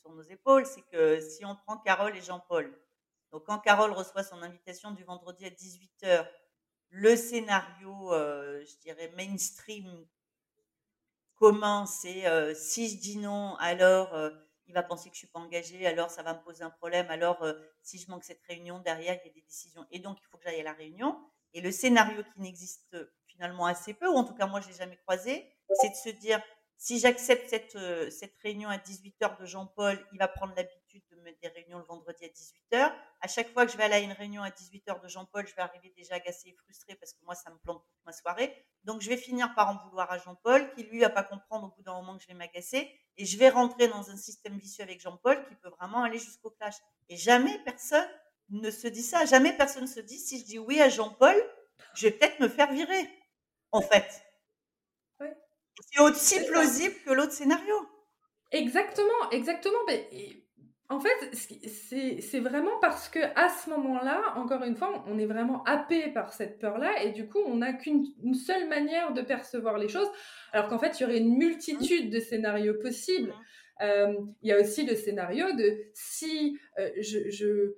sur 0.00 0.10
nos 0.10 0.22
épaules, 0.22 0.64
c'est 0.64 0.82
que 0.90 1.20
si 1.20 1.44
on 1.44 1.54
prend 1.54 1.76
Carole 1.76 2.16
et 2.16 2.22
Jean-Paul, 2.22 2.74
donc 3.32 3.44
quand 3.44 3.58
Carole 3.58 3.92
reçoit 3.92 4.22
son 4.22 4.42
invitation 4.42 4.90
du 4.92 5.04
vendredi 5.04 5.44
à 5.44 5.50
18h, 5.50 6.26
le 6.90 7.16
scénario, 7.16 8.12
euh, 8.12 8.64
je 8.64 8.76
dirais, 8.80 9.12
mainstream 9.16 10.06
commun, 11.36 11.86
c'est 11.86 12.26
euh, 12.26 12.54
si 12.54 12.88
je 12.88 12.98
dis 12.98 13.16
non, 13.16 13.54
alors 13.56 14.14
euh, 14.14 14.30
il 14.66 14.74
va 14.74 14.82
penser 14.82 15.08
que 15.08 15.14
je 15.14 15.20
suis 15.20 15.28
pas 15.28 15.40
engagée, 15.40 15.86
alors 15.86 16.10
ça 16.10 16.22
va 16.22 16.34
me 16.34 16.42
poser 16.42 16.62
un 16.62 16.70
problème, 16.70 17.10
alors 17.10 17.44
si 17.82 17.98
je 17.98 18.10
manque 18.10 18.24
cette 18.24 18.42
réunion, 18.42 18.78
derrière, 18.80 19.14
il 19.14 19.26
y 19.26 19.30
a 19.30 19.32
des 19.32 19.40
décisions. 19.40 19.84
Et 19.90 19.98
donc, 19.98 20.18
il 20.20 20.26
faut 20.26 20.36
que 20.36 20.44
j'aille 20.44 20.60
à 20.60 20.64
la 20.64 20.72
réunion. 20.72 21.18
Et 21.54 21.60
le 21.60 21.72
scénario 21.72 22.22
qui 22.22 22.40
n'existe 22.40 22.96
finalement 23.26 23.66
assez 23.66 23.94
peu, 23.94 24.08
ou 24.08 24.14
en 24.14 24.24
tout 24.24 24.34
cas 24.34 24.46
moi 24.46 24.60
je 24.60 24.68
l'ai 24.68 24.74
jamais 24.74 24.96
croisé, 24.98 25.50
c'est 25.80 25.88
de 25.88 25.94
se 25.94 26.08
dire 26.20 26.40
si 26.76 27.00
j'accepte 27.00 27.48
cette, 27.48 27.76
cette 28.12 28.36
réunion 28.38 28.68
à 28.68 28.76
18h 28.76 29.40
de 29.40 29.46
Jean-Paul, 29.46 29.98
il 30.12 30.18
va 30.18 30.28
prendre 30.28 30.54
l'habitude 30.54 30.79
de 30.98 31.20
mettre 31.22 31.38
des 31.40 31.48
réunions 31.48 31.78
le 31.78 31.84
vendredi 31.84 32.24
à 32.24 32.28
18h. 32.28 32.92
À 33.20 33.28
chaque 33.28 33.52
fois 33.52 33.66
que 33.66 33.72
je 33.72 33.76
vais 33.76 33.84
aller 33.84 33.94
à 33.94 34.00
une 34.00 34.12
réunion 34.12 34.42
à 34.42 34.50
18h 34.50 35.00
de 35.00 35.08
Jean-Paul, 35.08 35.46
je 35.46 35.54
vais 35.54 35.62
arriver 35.62 35.92
déjà 35.96 36.16
agacée 36.16 36.48
et 36.48 36.54
frustrée 36.54 36.94
parce 36.96 37.12
que 37.12 37.24
moi, 37.24 37.34
ça 37.34 37.50
me 37.50 37.58
plante 37.58 37.84
toute 37.86 38.04
ma 38.04 38.12
soirée. 38.12 38.54
Donc, 38.84 39.00
je 39.00 39.08
vais 39.08 39.16
finir 39.16 39.54
par 39.54 39.68
en 39.68 39.86
vouloir 39.86 40.10
à 40.10 40.18
Jean-Paul, 40.18 40.72
qui 40.74 40.82
lui 40.84 41.00
va 41.00 41.10
pas 41.10 41.22
comprendre 41.22 41.66
au 41.66 41.76
bout 41.76 41.82
d'un 41.82 41.94
moment 41.94 42.16
que 42.16 42.22
je 42.22 42.28
vais 42.28 42.34
m'agacer. 42.34 42.90
Et 43.16 43.24
je 43.24 43.38
vais 43.38 43.50
rentrer 43.50 43.88
dans 43.88 44.10
un 44.10 44.16
système 44.16 44.56
vicieux 44.58 44.82
avec 44.82 45.00
Jean-Paul 45.00 45.46
qui 45.46 45.54
peut 45.56 45.70
vraiment 45.70 46.02
aller 46.02 46.18
jusqu'au 46.18 46.50
clash. 46.50 46.76
Et 47.08 47.16
jamais 47.16 47.58
personne 47.64 48.08
ne 48.48 48.70
se 48.70 48.88
dit 48.88 49.02
ça. 49.02 49.24
Jamais 49.26 49.52
personne 49.56 49.86
se 49.86 50.00
dit, 50.00 50.18
si 50.18 50.40
je 50.40 50.44
dis 50.44 50.58
oui 50.58 50.80
à 50.80 50.88
Jean-Paul, 50.88 51.36
je 51.94 52.08
vais 52.08 52.12
peut-être 52.12 52.40
me 52.40 52.48
faire 52.48 52.72
virer. 52.72 53.08
En 53.72 53.80
fait. 53.80 54.22
C'est 55.92 56.02
aussi 56.02 56.44
plausible 56.44 56.94
que 57.04 57.10
l'autre 57.10 57.32
scénario. 57.32 57.74
Exactement, 58.52 59.30
exactement. 59.30 59.78
En 60.90 60.98
fait, 60.98 61.34
c'est 62.20 62.40
vraiment 62.40 62.80
parce 62.80 63.08
que 63.08 63.20
à 63.36 63.48
ce 63.48 63.70
moment-là, 63.70 64.34
encore 64.34 64.64
une 64.64 64.74
fois, 64.74 65.04
on 65.06 65.18
est 65.20 65.26
vraiment 65.26 65.62
happé 65.62 66.08
par 66.08 66.32
cette 66.32 66.58
peur-là 66.58 67.04
et 67.04 67.12
du 67.12 67.28
coup, 67.28 67.38
on 67.46 67.58
n'a 67.58 67.72
qu'une 67.74 68.34
seule 68.34 68.68
manière 68.68 69.12
de 69.12 69.22
percevoir 69.22 69.78
les 69.78 69.86
choses, 69.86 70.08
alors 70.52 70.68
qu'en 70.68 70.80
fait, 70.80 70.98
il 70.98 71.04
y 71.04 71.06
aurait 71.06 71.18
une 71.18 71.38
multitude 71.38 72.10
de 72.10 72.18
scénarios 72.18 72.74
possibles. 72.74 73.32
Euh, 73.82 74.12
il 74.42 74.48
y 74.48 74.52
a 74.52 74.60
aussi 74.60 74.84
le 74.84 74.96
scénario 74.96 75.52
de 75.52 75.78
si 75.94 76.58
euh, 76.80 76.90
je, 77.00 77.30
je, 77.30 77.76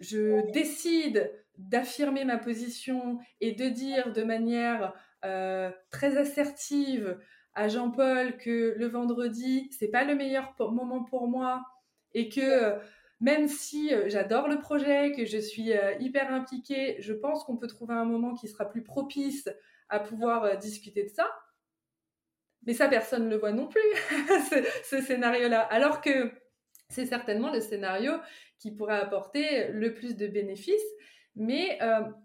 je, 0.00 0.50
décide 0.52 1.30
d'affirmer 1.58 2.24
ma 2.24 2.38
position 2.38 3.18
et 3.42 3.52
de 3.52 3.68
dire 3.68 4.10
de 4.14 4.22
manière 4.22 4.94
euh, 5.26 5.70
très 5.90 6.16
assertive 6.16 7.18
à 7.54 7.68
Jean-Paul 7.68 8.38
que 8.38 8.74
le 8.78 8.86
vendredi, 8.86 9.68
c'est 9.70 9.90
pas 9.90 10.04
le 10.04 10.14
meilleur 10.14 10.56
moment 10.58 11.04
pour 11.04 11.28
moi 11.28 11.62
et 12.14 12.28
que 12.28 12.40
euh, 12.40 12.78
même 13.20 13.48
si 13.48 13.92
euh, 13.92 14.08
j'adore 14.08 14.48
le 14.48 14.58
projet, 14.58 15.12
que 15.12 15.24
je 15.24 15.38
suis 15.38 15.72
euh, 15.72 15.94
hyper 16.00 16.32
impliquée, 16.32 16.96
je 17.00 17.12
pense 17.12 17.44
qu'on 17.44 17.56
peut 17.56 17.66
trouver 17.66 17.94
un 17.94 18.04
moment 18.04 18.34
qui 18.34 18.48
sera 18.48 18.68
plus 18.68 18.82
propice 18.82 19.48
à 19.88 20.00
pouvoir 20.00 20.56
discuter 20.58 21.04
de 21.04 21.10
ça. 21.10 21.30
Mais 22.66 22.72
ça, 22.72 22.88
personne 22.88 23.26
ne 23.26 23.30
le 23.30 23.36
voit 23.36 23.52
non 23.52 23.68
plus, 23.68 23.82
ce, 24.84 25.00
scénario-là. 25.02 25.60
Alors 25.60 26.00
que 26.00 26.32
c'est 26.88 27.04
certainement 27.04 27.52
le 27.52 27.60
scénario 27.60 28.12
qui 28.58 28.70
pourrait 28.70 28.98
apporter 28.98 29.68
le 29.68 29.92
plus 29.92 30.16
de 30.16 30.26
bénéfices. 30.26 30.80
Mais 31.36 31.78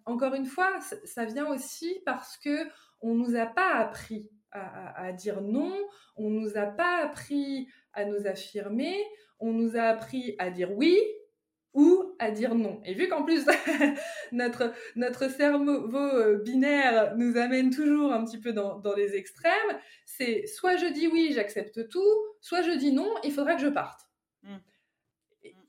encore 0.05 0.35
une 0.35 0.45
fois, 0.45 0.79
ça 1.03 1.25
vient 1.25 1.51
aussi 1.51 1.99
parce 2.05 2.37
que 2.37 2.69
on 3.01 3.15
nous 3.15 3.35
a 3.35 3.45
pas 3.45 3.73
appris 3.75 4.29
à, 4.51 5.11
dire 5.11 5.41
non, 5.41 5.75
on 6.15 6.29
nous 6.29 6.57
a 6.57 6.65
pas 6.65 7.03
appris 7.03 7.67
à 7.93 8.05
nous 8.05 8.25
affirmer, 8.27 8.95
on 9.39 9.51
nous 9.51 9.75
a 9.75 9.83
appris 9.83 10.35
à 10.39 10.49
dire 10.49 10.71
oui 10.71 10.97
ou 11.73 12.15
à 12.19 12.31
dire 12.31 12.55
non. 12.55 12.81
Et 12.83 12.93
vu 12.93 13.07
qu'en 13.07 13.23
plus 13.23 13.45
notre, 14.31 14.73
notre 14.95 15.29
cerveau 15.29 15.95
euh, 15.95 16.41
binaire 16.43 17.15
nous 17.15 17.37
amène 17.37 17.69
toujours 17.69 18.11
un 18.11 18.25
petit 18.25 18.39
peu 18.39 18.53
dans, 18.53 18.81
les 18.95 19.15
extrêmes, 19.15 19.79
c'est 20.05 20.47
soit 20.47 20.77
je 20.77 20.87
dis 20.87 21.07
oui, 21.07 21.31
j'accepte 21.33 21.87
tout, 21.89 22.17
soit 22.41 22.63
je 22.63 22.71
dis 22.71 22.91
non, 22.91 23.13
il 23.23 23.31
faudra 23.31 23.55
que 23.55 23.61
je 23.61 23.67
parte. 23.67 24.01
Mmh. 24.43 24.55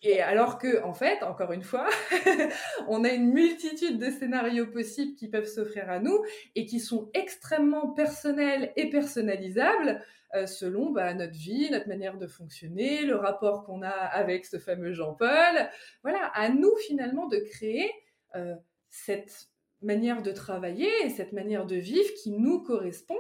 Et 0.02 0.20
alors 0.20 0.58
que, 0.58 0.82
en 0.82 0.94
fait, 0.94 1.22
encore 1.22 1.52
une 1.52 1.62
fois, 1.62 1.88
on 2.88 3.04
a 3.04 3.10
une 3.10 3.32
multitude 3.32 3.98
de 3.98 4.10
scénarios 4.10 4.66
possibles 4.66 5.14
qui 5.14 5.28
peuvent 5.28 5.46
s'offrir 5.46 5.90
à 5.90 6.00
nous 6.00 6.24
et 6.54 6.64
qui 6.64 6.80
sont 6.80 7.10
extrêmement 7.12 7.90
personnels 7.90 8.72
et 8.76 8.88
personnalisables 8.88 10.02
euh, 10.34 10.46
selon 10.46 10.90
bah, 10.90 11.12
notre 11.12 11.34
vie, 11.34 11.68
notre 11.70 11.88
manière 11.88 12.16
de 12.16 12.26
fonctionner, 12.26 13.02
le 13.02 13.16
rapport 13.16 13.64
qu'on 13.64 13.82
a 13.82 13.90
avec 13.90 14.46
ce 14.46 14.58
fameux 14.58 14.92
Jean-Paul. 14.92 15.68
Voilà, 16.02 16.26
à 16.34 16.48
nous 16.48 16.74
finalement 16.86 17.26
de 17.26 17.38
créer 17.38 17.92
euh, 18.36 18.54
cette 18.88 19.48
manière 19.82 20.22
de 20.22 20.30
travailler 20.30 20.90
et 21.04 21.10
cette 21.10 21.32
manière 21.32 21.66
de 21.66 21.76
vivre 21.76 22.10
qui 22.22 22.30
nous 22.30 22.62
correspond. 22.62 23.18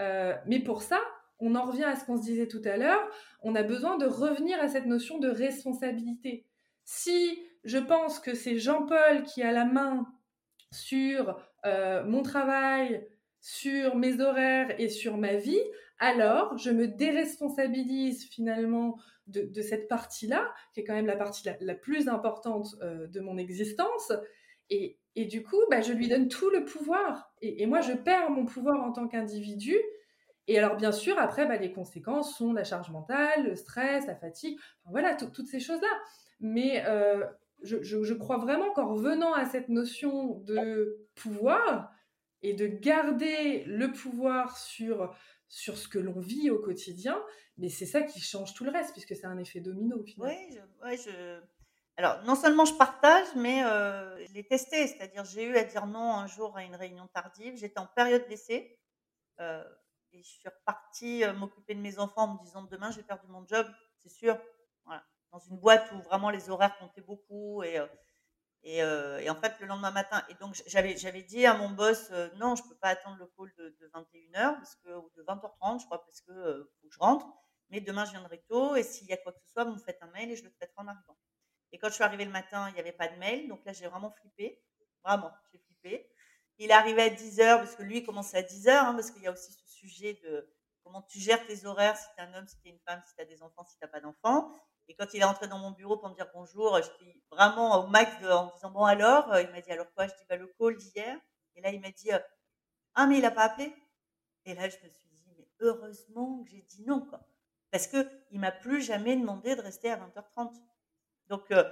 Euh, 0.00 0.34
mais 0.46 0.60
pour 0.60 0.82
ça, 0.82 1.00
on 1.40 1.54
en 1.54 1.64
revient 1.64 1.84
à 1.84 1.96
ce 1.96 2.04
qu'on 2.04 2.16
se 2.16 2.22
disait 2.22 2.48
tout 2.48 2.62
à 2.64 2.76
l'heure, 2.76 3.08
on 3.42 3.54
a 3.54 3.62
besoin 3.62 3.96
de 3.98 4.06
revenir 4.06 4.60
à 4.60 4.68
cette 4.68 4.86
notion 4.86 5.18
de 5.18 5.28
responsabilité. 5.28 6.46
Si 6.84 7.38
je 7.64 7.78
pense 7.78 8.18
que 8.18 8.34
c'est 8.34 8.58
Jean-Paul 8.58 9.22
qui 9.24 9.42
a 9.42 9.52
la 9.52 9.64
main 9.64 10.06
sur 10.70 11.36
euh, 11.66 12.04
mon 12.04 12.22
travail, 12.22 13.06
sur 13.40 13.96
mes 13.96 14.20
horaires 14.20 14.74
et 14.78 14.88
sur 14.88 15.16
ma 15.16 15.36
vie, 15.36 15.62
alors 15.98 16.56
je 16.58 16.70
me 16.70 16.88
déresponsabilise 16.88 18.24
finalement 18.28 18.98
de, 19.26 19.62
cette 19.62 19.88
partie-là, 19.88 20.52
qui 20.72 20.80
est 20.80 20.84
quand 20.84 20.94
même 20.94 21.06
la 21.06 21.16
partie 21.16 21.48
la, 21.60 21.74
plus 21.74 22.08
importante 22.08 22.74
euh, 22.82 23.06
de 23.06 23.20
mon 23.20 23.38
existence. 23.38 24.12
Et, 24.70 24.98
du 25.16 25.42
coup, 25.42 25.60
bah, 25.70 25.80
je 25.80 25.92
lui 25.92 26.08
donne 26.08 26.28
tout 26.28 26.50
le 26.50 26.64
pouvoir. 26.64 27.32
Et, 27.40 27.66
moi, 27.66 27.80
je 27.80 27.92
perds 27.92 28.30
mon 28.30 28.44
pouvoir 28.44 28.82
en 28.82 28.92
tant 28.92 29.06
qu'individu. 29.08 29.76
Et 30.46 30.58
alors, 30.58 30.76
bien 30.76 30.92
sûr, 30.92 31.18
après, 31.18 31.46
bah, 31.46 31.56
les 31.56 31.72
conséquences 31.72 32.36
sont 32.36 32.52
la 32.52 32.64
charge 32.64 32.90
mentale, 32.90 33.44
le 33.44 33.56
stress, 33.56 34.06
la 34.06 34.14
fatigue, 34.14 34.58
voilà, 34.90 35.14
toutes 35.14 35.46
ces 35.46 35.60
choses-là. 35.60 35.88
Mais 36.40 36.84
euh, 36.86 37.24
je, 37.62 37.82
je, 37.82 38.14
crois 38.14 38.36
vraiment 38.36 38.70
qu'en 38.72 38.88
revenant 38.94 39.32
à 39.32 39.46
cette 39.46 39.68
notion 39.68 40.40
de 40.40 41.06
pouvoir 41.14 41.90
et 42.42 42.52
de 42.52 42.66
garder 42.66 43.64
le 43.64 43.90
pouvoir 43.92 44.58
sur, 44.58 45.16
sur 45.48 45.78
ce 45.78 45.88
que 45.88 45.98
l'on 45.98 46.20
vit 46.20 46.50
au 46.50 46.58
quotidien, 46.58 47.18
mais 47.56 47.70
c'est 47.70 47.86
ça 47.86 48.02
qui 48.02 48.20
change 48.20 48.52
tout 48.52 48.64
le 48.64 48.70
reste, 48.70 48.92
puisque 48.92 49.16
c'est 49.16 49.26
un 49.26 49.38
effet 49.38 49.60
domino 49.60 49.98
au 49.98 50.04
final. 50.04 50.30
Oui, 50.82 50.98
alors 51.96 52.22
non 52.24 52.34
seulement 52.34 52.64
je 52.64 52.74
partage, 52.74 53.28
mais 53.36 53.64
euh, 53.64 54.26
je 54.26 54.32
l'ai 54.34 54.44
testé, 54.44 54.86
c'est-à-dire 54.88 55.24
j'ai 55.24 55.44
eu 55.44 55.56
à 55.56 55.64
dire 55.64 55.86
non 55.86 56.14
un 56.14 56.26
jour 56.26 56.56
à 56.56 56.64
une 56.64 56.74
réunion 56.74 57.06
tardive, 57.14 57.56
j'étais 57.56 57.78
en 57.78 57.86
période 57.86 58.26
d'essai, 58.28 58.78
euh, 59.40 59.62
et 60.14 60.22
je 60.22 60.28
suis 60.28 60.48
repartie 60.48 61.24
euh, 61.24 61.32
m'occuper 61.34 61.74
de 61.74 61.80
mes 61.80 61.98
enfants 61.98 62.24
en 62.24 62.34
me 62.34 62.44
disant 62.44 62.62
demain 62.62 62.90
je 62.90 62.96
vais 62.96 63.02
perdu 63.02 63.26
mon 63.28 63.46
job, 63.46 63.66
c'est 63.98 64.10
sûr, 64.10 64.38
dans 65.32 65.38
une 65.40 65.58
boîte 65.58 65.90
où 65.92 66.00
vraiment 66.02 66.30
les 66.30 66.48
horaires 66.48 66.78
comptaient 66.78 67.00
beaucoup, 67.00 67.62
et 67.64 67.80
euh, 68.66 69.18
et, 69.18 69.28
en 69.30 69.34
fait, 69.34 69.58
le 69.60 69.66
lendemain 69.66 69.90
matin, 69.90 70.22
et 70.28 70.34
donc 70.34 70.54
j'avais, 70.66 71.22
dit 71.22 71.44
à 71.44 71.54
mon 71.54 71.70
boss, 71.70 72.08
euh, 72.12 72.28
non, 72.36 72.56
je 72.56 72.62
peux 72.62 72.74
pas 72.76 72.88
attendre 72.88 73.18
le 73.18 73.26
call 73.36 73.52
de, 73.58 73.90
21h 73.94 74.54
parce 74.54 74.76
que, 74.76 74.88
ou 74.90 75.10
de 75.16 75.22
20h30, 75.22 75.80
je 75.80 75.84
crois, 75.86 76.04
parce 76.04 76.20
que 76.22 76.32
euh, 76.32 76.72
faut 76.80 76.88
que 76.88 76.94
je 76.94 76.98
rentre. 76.98 77.26
Mais 77.70 77.80
demain, 77.80 78.04
je 78.04 78.12
viendrai 78.12 78.42
tôt, 78.48 78.76
et 78.76 78.82
s'il 78.82 79.06
y 79.08 79.12
a 79.12 79.16
quoi 79.18 79.32
que 79.32 79.40
ce 79.40 79.50
soit, 79.50 79.64
vous 79.64 79.74
me 79.74 79.78
faites 79.78 79.98
un 80.02 80.10
mail 80.12 80.30
et 80.30 80.36
je 80.36 80.44
le 80.44 80.52
traiterai 80.52 80.80
en 80.82 80.86
arrivant. 80.88 81.16
Et 81.72 81.78
quand 81.78 81.88
je 81.88 81.94
suis 81.94 82.04
arrivée 82.04 82.24
le 82.24 82.30
matin, 82.30 82.68
il 82.70 82.74
n'y 82.74 82.80
avait 82.80 82.92
pas 82.92 83.08
de 83.08 83.16
mail, 83.16 83.48
donc 83.48 83.64
là, 83.64 83.72
j'ai 83.72 83.86
vraiment 83.86 84.10
flippé. 84.10 84.62
Vraiment, 85.04 85.32
j'ai 85.52 85.58
flippé. 85.58 86.10
Il 86.58 86.72
arrivé 86.72 87.02
à 87.02 87.10
10h, 87.10 87.58
parce 87.58 87.74
que 87.74 87.82
lui, 87.82 87.98
il 87.98 88.06
commençait 88.06 88.38
à 88.38 88.42
10h, 88.42 88.70
hein, 88.70 88.94
parce 88.94 89.10
qu'il 89.10 89.22
y 89.22 89.26
a 89.26 89.32
aussi 89.32 89.52
ce 89.52 89.63
de 90.22 90.48
comment 90.82 91.02
tu 91.02 91.18
gères 91.18 91.44
tes 91.46 91.64
horaires, 91.66 91.96
si 91.96 92.06
tu 92.16 92.22
es 92.22 92.26
un 92.26 92.34
homme, 92.34 92.46
si 92.46 92.58
tu 92.60 92.68
es 92.68 92.70
une 92.70 92.80
femme, 92.86 93.02
si 93.06 93.14
tu 93.14 93.22
as 93.22 93.24
des 93.24 93.42
enfants, 93.42 93.64
si 93.64 93.76
tu 93.78 93.84
n'as 93.84 93.88
pas 93.88 94.00
d'enfants. 94.00 94.54
Et 94.88 94.94
quand 94.94 95.06
il 95.14 95.20
est 95.20 95.24
rentré 95.24 95.48
dans 95.48 95.58
mon 95.58 95.70
bureau 95.70 95.96
pour 95.96 96.10
me 96.10 96.14
dire 96.14 96.28
bonjour, 96.34 96.76
j'étais 96.76 97.22
vraiment 97.30 97.84
au 97.84 97.86
max 97.88 98.12
en 98.24 98.52
disant 98.54 98.70
bon 98.70 98.84
alors, 98.84 99.32
euh, 99.32 99.42
il 99.42 99.50
m'a 99.50 99.60
dit 99.60 99.72
alors 99.72 99.90
quoi 99.94 100.06
Je 100.06 100.12
dis 100.14 100.24
bah 100.28 100.36
le 100.36 100.46
call 100.58 100.76
d'hier? 100.76 101.18
Et 101.56 101.62
là 101.62 101.70
il 101.70 101.80
m'a 101.80 101.90
dit 101.90 102.12
euh, 102.12 102.18
ah 102.94 103.06
mais 103.06 103.18
il 103.18 103.24
a 103.24 103.30
pas 103.30 103.44
appelé. 103.44 103.74
Et 104.44 104.54
là 104.54 104.68
je 104.68 104.76
me 104.84 104.90
suis 104.90 105.08
dit 105.08 105.24
mais 105.38 105.48
heureusement 105.60 106.42
que 106.44 106.50
j'ai 106.50 106.62
dit 106.62 106.84
non 106.86 107.00
quoi, 107.00 107.20
parce 107.70 107.86
que 107.86 108.06
il 108.30 108.40
m'a 108.40 108.52
plus 108.52 108.82
jamais 108.82 109.16
demandé 109.16 109.56
de 109.56 109.62
rester 109.62 109.90
à 109.90 109.96
20h30. 109.96 110.52
Donc 111.28 111.50
euh, 111.50 111.64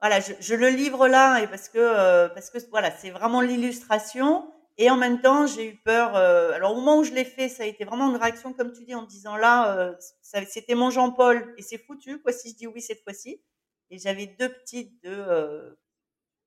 voilà, 0.00 0.20
je, 0.20 0.32
je, 0.38 0.54
le 0.54 0.68
livre 0.68 1.08
là 1.08 1.40
et 1.40 1.48
parce 1.48 1.68
que 1.68 2.28
parce 2.28 2.50
que 2.50 2.58
voilà 2.70 2.92
c'est 2.92 3.10
vraiment 3.10 3.40
l'illustration 3.40 4.52
et 4.82 4.88
en 4.88 4.96
même 4.96 5.20
temps, 5.20 5.46
j'ai 5.46 5.68
eu 5.68 5.76
peur. 5.76 6.16
Euh, 6.16 6.52
alors, 6.52 6.72
au 6.72 6.76
moment 6.76 6.96
où 6.96 7.04
je 7.04 7.12
l'ai 7.12 7.26
fait, 7.26 7.50
ça 7.50 7.64
a 7.64 7.66
été 7.66 7.84
vraiment 7.84 8.08
une 8.08 8.16
réaction, 8.16 8.54
comme 8.54 8.72
tu 8.72 8.82
dis, 8.86 8.94
en 8.94 9.02
disant 9.02 9.36
là, 9.36 9.76
euh, 9.76 9.94
c'était 10.22 10.74
mon 10.74 10.88
Jean-Paul 10.88 11.54
et 11.58 11.62
c'est 11.62 11.76
foutu, 11.76 12.18
quoi, 12.22 12.32
si 12.32 12.48
je 12.52 12.56
dis 12.56 12.66
oui 12.66 12.80
cette 12.80 13.02
fois-ci. 13.02 13.42
Et 13.90 13.98
j'avais 13.98 14.24
deux 14.26 14.48
petites 14.48 15.04
de, 15.04 15.10
euh, 15.10 15.74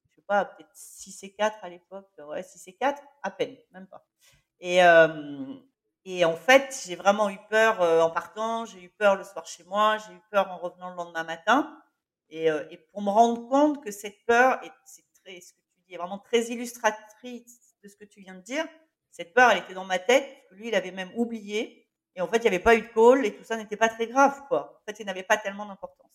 je 0.09 0.15
sais 0.15 0.23
pas, 0.27 0.45
peut-être 0.45 0.71
6 0.73 1.23
et 1.23 1.33
4 1.35 1.63
à 1.63 1.69
l'époque. 1.69 2.09
Ouais, 2.27 2.41
6 2.41 2.67
et 2.69 2.73
4, 2.73 3.03
à 3.21 3.29
peine, 3.29 3.55
même 3.71 3.85
pas. 3.85 4.03
Et, 4.59 4.79
et 6.05 6.25
en 6.25 6.35
fait, 6.35 6.83
j'ai 6.87 6.95
vraiment 6.95 7.29
eu 7.29 7.37
peur 7.51 7.81
en 7.81 8.09
partant, 8.09 8.65
j'ai 8.65 8.81
eu 8.81 8.89
peur 8.89 9.15
le 9.15 9.23
soir 9.23 9.45
chez 9.45 9.63
moi, 9.65 9.97
j'ai 9.97 10.13
eu 10.13 10.21
peur 10.31 10.49
en 10.49 10.57
revenant 10.57 10.89
le 10.89 10.95
lendemain 10.95 11.23
matin. 11.23 11.77
Et, 12.29 12.47
et 12.47 12.77
pour 12.91 13.03
me 13.03 13.11
rendre 13.11 13.47
compte 13.47 13.83
que 13.83 13.91
cette 13.91 14.25
peur, 14.25 14.59
et 14.63 14.71
c'est 14.85 15.05
très, 15.23 15.39
ce 15.39 15.53
que 15.53 15.59
tu 15.75 15.81
dis 15.87 15.93
est 15.93 15.97
vraiment 15.97 16.17
très 16.17 16.45
illustratrice 16.45 17.62
de 17.83 17.89
ce 17.89 17.95
que 17.95 18.05
tu 18.05 18.21
viens 18.21 18.35
de 18.35 18.41
dire. 18.41 18.65
Cette 19.11 19.33
peur, 19.33 19.51
elle 19.51 19.59
était 19.59 19.73
dans 19.73 19.85
ma 19.85 19.99
tête, 19.99 20.27
lui, 20.51 20.69
il 20.69 20.75
avait 20.75 20.91
même 20.91 21.11
oublié. 21.15 21.87
Et 22.15 22.21
en 22.21 22.27
fait, 22.27 22.37
il 22.37 22.41
n'y 22.41 22.47
avait 22.47 22.59
pas 22.59 22.75
eu 22.75 22.81
de 22.81 22.87
call 22.87 23.25
et 23.25 23.35
tout 23.35 23.43
ça 23.43 23.57
n'était 23.57 23.77
pas 23.77 23.89
très 23.89 24.07
grave, 24.07 24.43
quoi. 24.47 24.79
En 24.81 24.85
fait, 24.85 24.99
il 24.99 25.05
n'avait 25.05 25.23
pas 25.23 25.37
tellement 25.37 25.65
d'importance. 25.65 26.11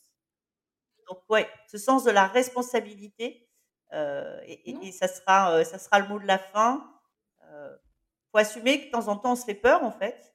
Donc, 1.08 1.22
ouais, 1.28 1.48
ce 1.68 1.78
sens 1.78 2.04
de 2.04 2.10
la 2.10 2.26
responsabilité, 2.26 3.48
euh, 3.92 4.40
et, 4.46 4.92
ça, 4.92 5.08
sera, 5.08 5.52
euh, 5.54 5.64
ça 5.64 5.78
sera 5.78 5.98
le 6.00 6.08
mot 6.08 6.18
de 6.18 6.26
la 6.26 6.38
fin. 6.38 6.92
Euh, 7.44 7.76
faut 8.30 8.38
assumer 8.38 8.80
que 8.80 8.86
de 8.86 8.90
temps 8.90 9.08
en 9.08 9.16
temps, 9.16 9.32
on 9.32 9.36
se 9.36 9.44
fait 9.44 9.54
peur, 9.54 9.82
en 9.82 9.92
fait, 9.92 10.34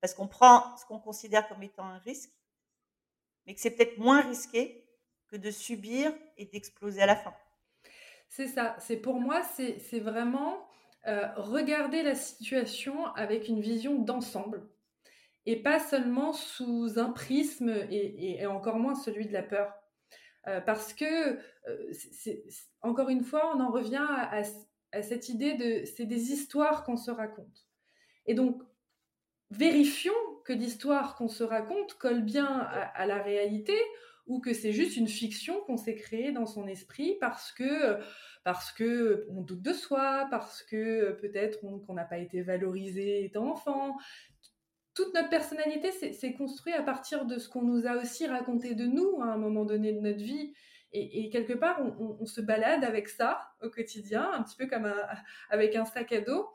parce 0.00 0.14
qu'on 0.14 0.28
prend 0.28 0.76
ce 0.76 0.84
qu'on 0.84 0.98
considère 0.98 1.48
comme 1.48 1.62
étant 1.62 1.84
un 1.84 1.98
risque, 1.98 2.32
mais 3.46 3.54
que 3.54 3.60
c'est 3.60 3.70
peut-être 3.70 3.98
moins 3.98 4.20
risqué 4.20 4.86
que 5.28 5.36
de 5.36 5.50
subir 5.50 6.12
et 6.36 6.44
d'exploser 6.44 7.00
à 7.00 7.06
la 7.06 7.16
fin. 7.16 7.34
C'est 8.34 8.46
ça. 8.46 8.74
C'est 8.78 8.96
pour 8.96 9.20
moi, 9.20 9.42
c'est 9.42 10.00
vraiment 10.00 10.66
euh, 11.06 11.28
regarder 11.36 12.02
la 12.02 12.14
situation 12.14 13.04
avec 13.08 13.46
une 13.46 13.60
vision 13.60 13.98
d'ensemble 13.98 14.66
et 15.44 15.62
pas 15.62 15.78
seulement 15.78 16.32
sous 16.32 16.98
un 16.98 17.10
prisme 17.10 17.68
et, 17.90 18.46
encore 18.46 18.78
moins 18.78 18.94
celui 18.94 19.26
de 19.26 19.34
la 19.34 19.42
peur. 19.42 19.74
Euh, 20.46 20.62
parce 20.62 20.94
que, 20.94 21.38
euh, 21.68 21.92
encore 22.80 23.10
une 23.10 23.22
fois, 23.22 23.54
on 23.54 23.60
en 23.60 23.70
revient 23.70 24.06
à, 24.08 25.02
cette 25.02 25.28
idée 25.28 25.52
de 25.52 25.84
c'est 25.84 26.06
des 26.06 26.32
histoires 26.32 26.84
qu'on 26.84 26.96
se 26.96 27.10
raconte. 27.10 27.66
Et 28.24 28.32
donc, 28.32 28.62
vérifions 29.50 30.14
que 30.46 30.54
l'histoire 30.54 31.16
qu'on 31.16 31.28
se 31.28 31.44
raconte 31.44 31.98
colle 31.98 32.22
bien 32.22 32.46
à 32.46 33.04
la 33.04 33.22
réalité 33.22 33.76
ou 34.26 34.40
que 34.40 34.52
c'est 34.52 34.72
juste 34.72 34.96
une 34.96 35.08
fiction 35.08 35.60
qu'on 35.66 35.76
s'est 35.76 35.96
créée 35.96 36.32
dans 36.32 36.46
son 36.46 36.66
esprit 36.66 37.16
parce 37.20 37.52
que 37.52 37.98
parce 38.44 38.72
que 38.72 39.26
on 39.30 39.42
doute 39.42 39.62
de 39.62 39.72
soi, 39.72 40.26
parce 40.30 40.62
que 40.62 41.12
peut-être 41.20 41.60
qu'on 41.60 41.94
n'a 41.94 42.04
pas 42.04 42.18
été 42.18 42.42
valorisé 42.42 43.24
étant 43.24 43.50
enfant. 43.50 43.96
Toute 44.94 45.14
notre 45.14 45.30
personnalité 45.30 45.90
s'est 45.90 46.34
construite 46.34 46.74
à 46.74 46.82
partir 46.82 47.24
de 47.24 47.38
ce 47.38 47.48
qu'on 47.48 47.62
nous 47.62 47.86
a 47.86 47.96
aussi 47.96 48.26
raconté 48.26 48.74
de 48.74 48.84
nous 48.84 49.22
à 49.22 49.26
un 49.26 49.38
moment 49.38 49.64
donné 49.64 49.92
de 49.92 50.00
notre 50.00 50.22
vie. 50.22 50.52
Et, 50.94 51.30
quelque 51.30 51.54
part, 51.54 51.80
on, 51.98 52.26
se 52.26 52.42
balade 52.42 52.84
avec 52.84 53.08
ça 53.08 53.40
au 53.62 53.70
quotidien, 53.70 54.30
un 54.30 54.42
petit 54.42 54.56
peu 54.58 54.66
comme 54.66 54.92
avec 55.48 55.74
un 55.74 55.86
sac 55.86 56.12
à 56.12 56.20
dos. 56.20 56.46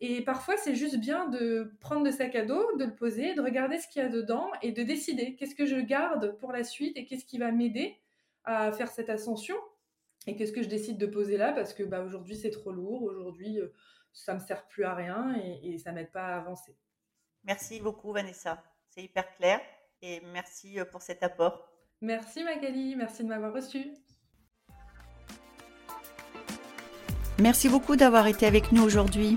Et 0.00 0.22
parfois, 0.22 0.56
c'est 0.58 0.74
juste 0.74 0.98
bien 0.98 1.28
de 1.28 1.72
prendre 1.80 2.04
le 2.04 2.10
sac 2.10 2.34
à 2.34 2.44
dos, 2.44 2.76
de 2.76 2.84
le 2.84 2.94
poser, 2.94 3.34
de 3.34 3.40
regarder 3.40 3.78
ce 3.78 3.88
qu'il 3.88 4.02
y 4.02 4.04
a 4.04 4.08
dedans 4.08 4.50
et 4.60 4.72
de 4.72 4.82
décider 4.82 5.36
qu'est-ce 5.36 5.54
que 5.54 5.64
je 5.64 5.76
garde 5.76 6.36
pour 6.38 6.52
la 6.52 6.64
suite 6.64 6.96
et 6.96 7.06
qu'est-ce 7.06 7.24
qui 7.24 7.38
va 7.38 7.50
m'aider 7.50 7.96
à 8.44 8.72
faire 8.72 8.88
cette 8.88 9.08
ascension 9.08 9.56
et 10.26 10.36
qu'est-ce 10.36 10.52
que 10.52 10.62
je 10.62 10.68
décide 10.68 10.98
de 10.98 11.06
poser 11.06 11.36
là 11.36 11.52
parce 11.52 11.72
que 11.72 11.82
bah, 11.82 12.02
aujourd'hui 12.02 12.36
c'est 12.36 12.50
trop 12.50 12.72
lourd, 12.72 13.02
aujourd'hui 13.02 13.58
euh, 13.58 13.72
ça 14.12 14.34
me 14.34 14.40
sert 14.40 14.66
plus 14.66 14.84
à 14.84 14.94
rien 14.94 15.34
et, 15.36 15.74
et 15.74 15.78
ça 15.78 15.92
m'aide 15.92 16.10
pas 16.10 16.26
à 16.26 16.36
avancer. 16.38 16.76
Merci 17.44 17.80
beaucoup 17.80 18.12
Vanessa, 18.12 18.62
c'est 18.88 19.02
hyper 19.02 19.32
clair 19.34 19.60
et 20.02 20.20
merci 20.32 20.78
euh, 20.78 20.84
pour 20.84 21.02
cet 21.02 21.22
apport. 21.22 21.68
Merci 22.00 22.44
Magali, 22.44 22.96
merci 22.96 23.22
de 23.22 23.28
m'avoir 23.28 23.52
reçu. 23.52 23.92
Merci 27.38 27.68
beaucoup 27.68 27.96
d'avoir 27.96 28.26
été 28.26 28.46
avec 28.46 28.72
nous 28.72 28.82
aujourd'hui. 28.82 29.36